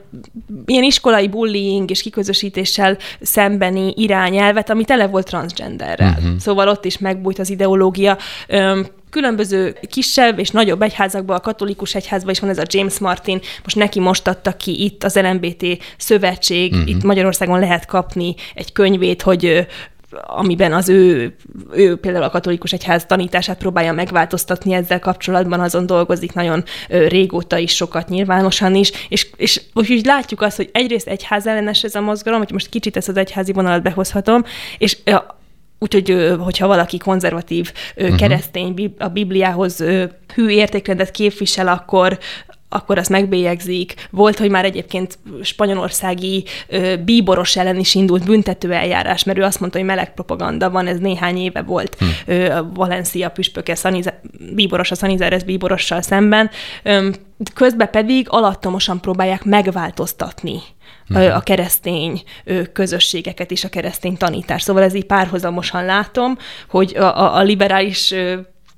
ilyen 0.66 0.84
iskolai 0.84 1.28
bullying 1.28 1.90
és 1.90 2.02
kiközösítéssel 2.02 2.98
szembeni 3.22 3.94
irányelvet, 3.96 4.70
ami 4.70 4.84
tele 4.84 5.08
volt 5.08 5.28
transgenderrel. 5.28 6.16
Uh-huh. 6.18 6.38
Szóval 6.38 6.68
ott 6.68 6.86
is 6.86 6.98
megbújt 6.98 7.40
az 7.40 7.50
ideológia. 7.50 8.18
Különböző 9.10 9.78
kisebb 9.90 10.40
és 10.40 10.50
nagyobb 10.50 10.82
egyházakban, 10.82 11.36
a 11.36 11.40
katolikus 11.40 11.96
egyházban 11.96 12.32
is 12.32 12.40
van 12.40 12.50
ez 12.50 12.58
a 12.58 12.66
James 12.66 13.00
Martin, 13.00 13.40
most 13.64 13.76
neki 13.76 14.00
most 14.00 14.28
adta 14.28 14.52
ki 14.52 14.84
itt 14.84 15.04
az 15.04 15.16
LMBT 15.16 15.66
szövetség, 15.98 16.74
uh-huh. 16.74 16.90
itt 16.90 17.04
Magyarországon 17.04 17.60
lehet 17.60 17.86
kapni 17.86 18.36
egy 18.54 18.72
könyvét, 18.72 19.22
hogy 19.22 19.68
amiben 20.12 20.74
az 20.74 20.90
ő, 20.90 21.36
ő 21.72 21.96
például 21.96 22.24
a 22.24 22.30
katolikus 22.30 22.74
egyház 22.74 23.06
tanítását 23.06 23.58
próbálja 23.58 23.94
megváltoztatni 23.94 24.74
ezzel 24.74 25.00
kapcsolatban, 25.00 25.60
azon 25.60 25.86
dolgozik 25.86 26.34
nagyon 26.34 26.64
régóta 26.88 27.58
is, 27.58 27.76
sokat 27.76 28.10
nyilvánosan 28.10 28.76
is, 28.76 28.92
és, 29.10 29.28
és 29.36 29.62
úgy 29.74 30.06
látjuk 30.06 30.42
azt, 30.42 30.56
hogy 30.56 30.70
egyrészt 30.72 31.08
egyház 31.08 31.48
ellenes 31.48 31.84
ez 31.84 31.96
a 31.96 32.02
mozgalom, 32.02 32.40
hogy 32.40 32.52
most 32.52 32.70
kicsit 32.70 32.98
ezt 32.98 33.10
az 33.10 33.18
egyházi 33.18 33.52
vonalat 33.52 33.84
behozhatom, 33.84 34.44
és 34.78 34.98
Úgyhogy, 35.80 36.36
hogyha 36.40 36.68
valaki 36.68 36.98
konzervatív 36.98 37.72
uh-huh. 37.98 38.16
keresztény, 38.16 38.96
a 38.98 39.08
Bibliához 39.08 39.84
hű 40.34 40.50
értékrendet 40.50 41.12
képvisel, 41.12 41.68
akkor 41.68 42.20
akkor 42.70 42.98
azt 42.98 43.10
megbélyegzik. 43.10 44.08
Volt, 44.10 44.38
hogy 44.38 44.50
már 44.50 44.66
egyébként 44.66 45.20
spanyolországi 45.42 46.44
ö, 46.68 46.96
bíboros 47.06 47.56
ellen 47.56 47.80
is 47.80 47.96
indult 47.96 48.26
büntető 48.26 48.74
eljárás, 48.74 49.24
mert 49.24 49.38
ő 49.38 49.44
azt 49.44 49.60
mondta, 49.60 49.78
hogy 49.78 49.88
meleg 49.88 50.14
propaganda 50.14 50.70
van, 50.70 50.88
ez 50.88 50.98
néhány 51.00 51.38
éve 51.38 51.62
volt 51.62 51.96
hm. 52.00 52.32
ö, 52.32 52.52
a 52.52 52.70
Valencia 52.74 53.30
püspöke, 53.30 53.76
Szanize, 53.76 54.22
bíboros 54.56 54.92
a 54.92 54.96
Szanizeres 54.96 55.44
bíborossal 55.44 56.02
szemben. 56.02 56.50
Ö, 56.84 57.10
közben 57.54 57.90
pedig 57.90 58.28
alattomosan 58.30 59.00
próbálják 59.00 59.44
megváltoztatni 59.44 60.62
hm. 61.10 61.36
a 61.36 61.40
keresztény 61.40 62.24
közösségeket 62.74 63.52
és 63.52 63.64
a 63.64 63.70
keresztény 63.70 64.18
tanítást. 64.18 64.66
Szóval 64.66 64.84
ez 64.84 64.94
így 64.94 65.06
párhuzamosan 65.06 65.86
látom, 65.86 66.38
hogy 66.70 66.96
a, 66.98 67.18
a, 67.18 67.36
a 67.36 67.42
liberális 67.42 68.14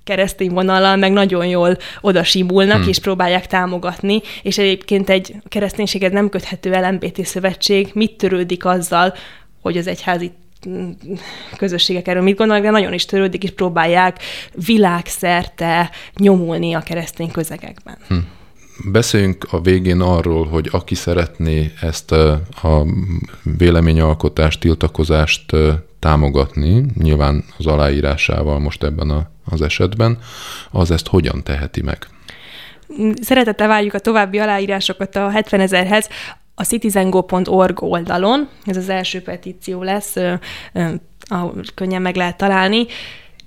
keresztény 0.04 0.52
vonallal 0.52 0.96
meg 0.96 1.12
nagyon 1.12 1.46
jól 1.46 1.78
oda 2.02 2.24
simulnak, 2.24 2.80
hmm. 2.80 2.88
és 2.88 3.00
próbálják 3.00 3.48
támogatni, 3.48 4.22
és 4.42 4.58
egyébként 4.58 5.10
egy 5.10 5.36
kereszténységet 5.48 6.12
nem 6.12 6.30
köthető 6.30 6.72
LMBT 6.72 7.26
szövetség 7.26 7.90
mit 7.94 8.18
törődik 8.18 8.66
azzal, 8.66 9.14
hogy 9.62 9.78
az 9.78 9.88
egyházi 9.88 10.32
közösségek 11.58 12.08
erről 12.08 12.22
mit 12.22 12.38
gondolnak, 12.38 12.64
de 12.64 12.72
nagyon 12.72 12.94
is 12.94 13.06
törődik, 13.06 13.44
és 13.44 13.52
próbálják 13.52 14.20
világszerte 14.66 15.92
nyomulni 16.16 16.74
a 16.74 16.80
keresztény 16.80 17.32
közegekben. 17.32 17.98
Hmm. 18.08 18.28
Beszéljünk 18.86 19.48
a 19.52 19.62
végén 19.62 20.02
arról, 20.02 20.46
hogy 20.48 20.70
aki 20.72 20.96
szeretné 20.96 21.72
ezt 21.82 22.12
a 22.12 22.86
véleményalkotást, 23.58 24.60
tiltakozást 24.60 25.56
támogatni, 26.00 26.86
nyilván 26.94 27.44
az 27.58 27.66
aláírásával 27.66 28.60
most 28.60 28.84
ebben 28.84 29.10
a, 29.10 29.30
az 29.46 29.62
esetben, 29.62 30.18
az 30.72 30.92
ezt 30.92 31.08
hogyan 31.08 31.44
teheti 31.44 31.82
meg? 31.82 32.08
Szeretettel 33.22 33.68
várjuk 33.68 33.94
a 33.94 34.00
további 34.00 34.40
aláírásokat 34.40 35.16
a 35.16 35.30
70 35.30 35.60
ezerhez 35.60 36.10
a 36.56 36.64
citizengo.org 36.64 37.84
oldalon. 37.84 38.50
Ez 38.66 38.78
az 38.78 38.90
első 38.90 39.22
petíció 39.22 39.84
lesz, 39.84 40.16
ahol 41.20 41.54
könnyen 41.76 42.02
meg 42.02 42.16
lehet 42.16 42.38
találni. 42.38 42.86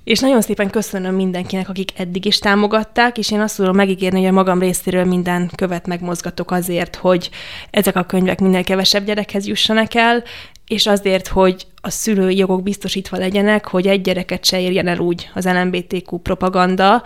És 0.04 0.20
nagyon 0.20 0.40
szépen 0.40 0.70
köszönöm 0.70 1.14
mindenkinek, 1.14 1.68
akik 1.68 1.90
eddig 1.96 2.24
is 2.24 2.38
támogatták, 2.38 3.18
és 3.18 3.30
én 3.30 3.40
azt 3.40 3.56
tudom 3.56 3.76
megígérni, 3.76 4.18
hogy 4.18 4.28
a 4.28 4.32
magam 4.32 4.58
részéről 4.58 5.04
minden 5.04 5.50
követ 5.54 5.86
megmozgatok 5.86 6.50
azért, 6.50 6.96
hogy 6.96 7.30
ezek 7.70 7.96
a 7.96 8.02
könyvek 8.02 8.40
minél 8.40 8.64
kevesebb 8.64 9.04
gyerekhez 9.04 9.46
jussanak 9.46 9.94
el, 9.94 10.22
és 10.66 10.86
azért, 10.86 11.28
hogy 11.28 11.66
a 11.80 11.90
szülői 11.90 12.36
jogok 12.36 12.62
biztosítva 12.62 13.16
legyenek, 13.16 13.66
hogy 13.66 13.86
egy 13.86 14.00
gyereket 14.00 14.44
se 14.44 14.60
érjen 14.60 14.86
el 14.86 14.98
úgy 14.98 15.30
az 15.34 15.44
LMBTQ 15.46 16.18
propaganda, 16.18 17.02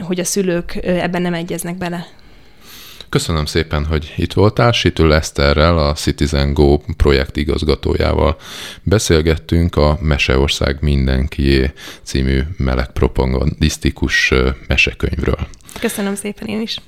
hogy 0.00 0.20
a 0.20 0.24
szülők 0.24 0.78
ebben 0.82 1.22
nem 1.22 1.34
egyeznek 1.34 1.78
bele. 1.78 2.06
Köszönöm 3.08 3.44
szépen, 3.44 3.84
hogy 3.84 4.14
itt 4.16 4.32
voltál. 4.32 4.72
Situl 4.72 5.14
Eszterrel, 5.14 5.78
a 5.78 5.92
Citizen 5.92 6.52
Go 6.52 6.78
projekt 6.96 7.36
igazgatójával 7.36 8.36
beszélgettünk 8.82 9.76
a 9.76 9.98
Meseország 10.00 10.76
mindenkié 10.80 11.72
című 12.02 12.40
meleg 12.56 12.92
propagandisztikus 12.92 14.32
mesekönyvről. 14.66 15.48
Köszönöm 15.80 16.14
szépen 16.14 16.48
én 16.48 16.60
is. 16.60 16.78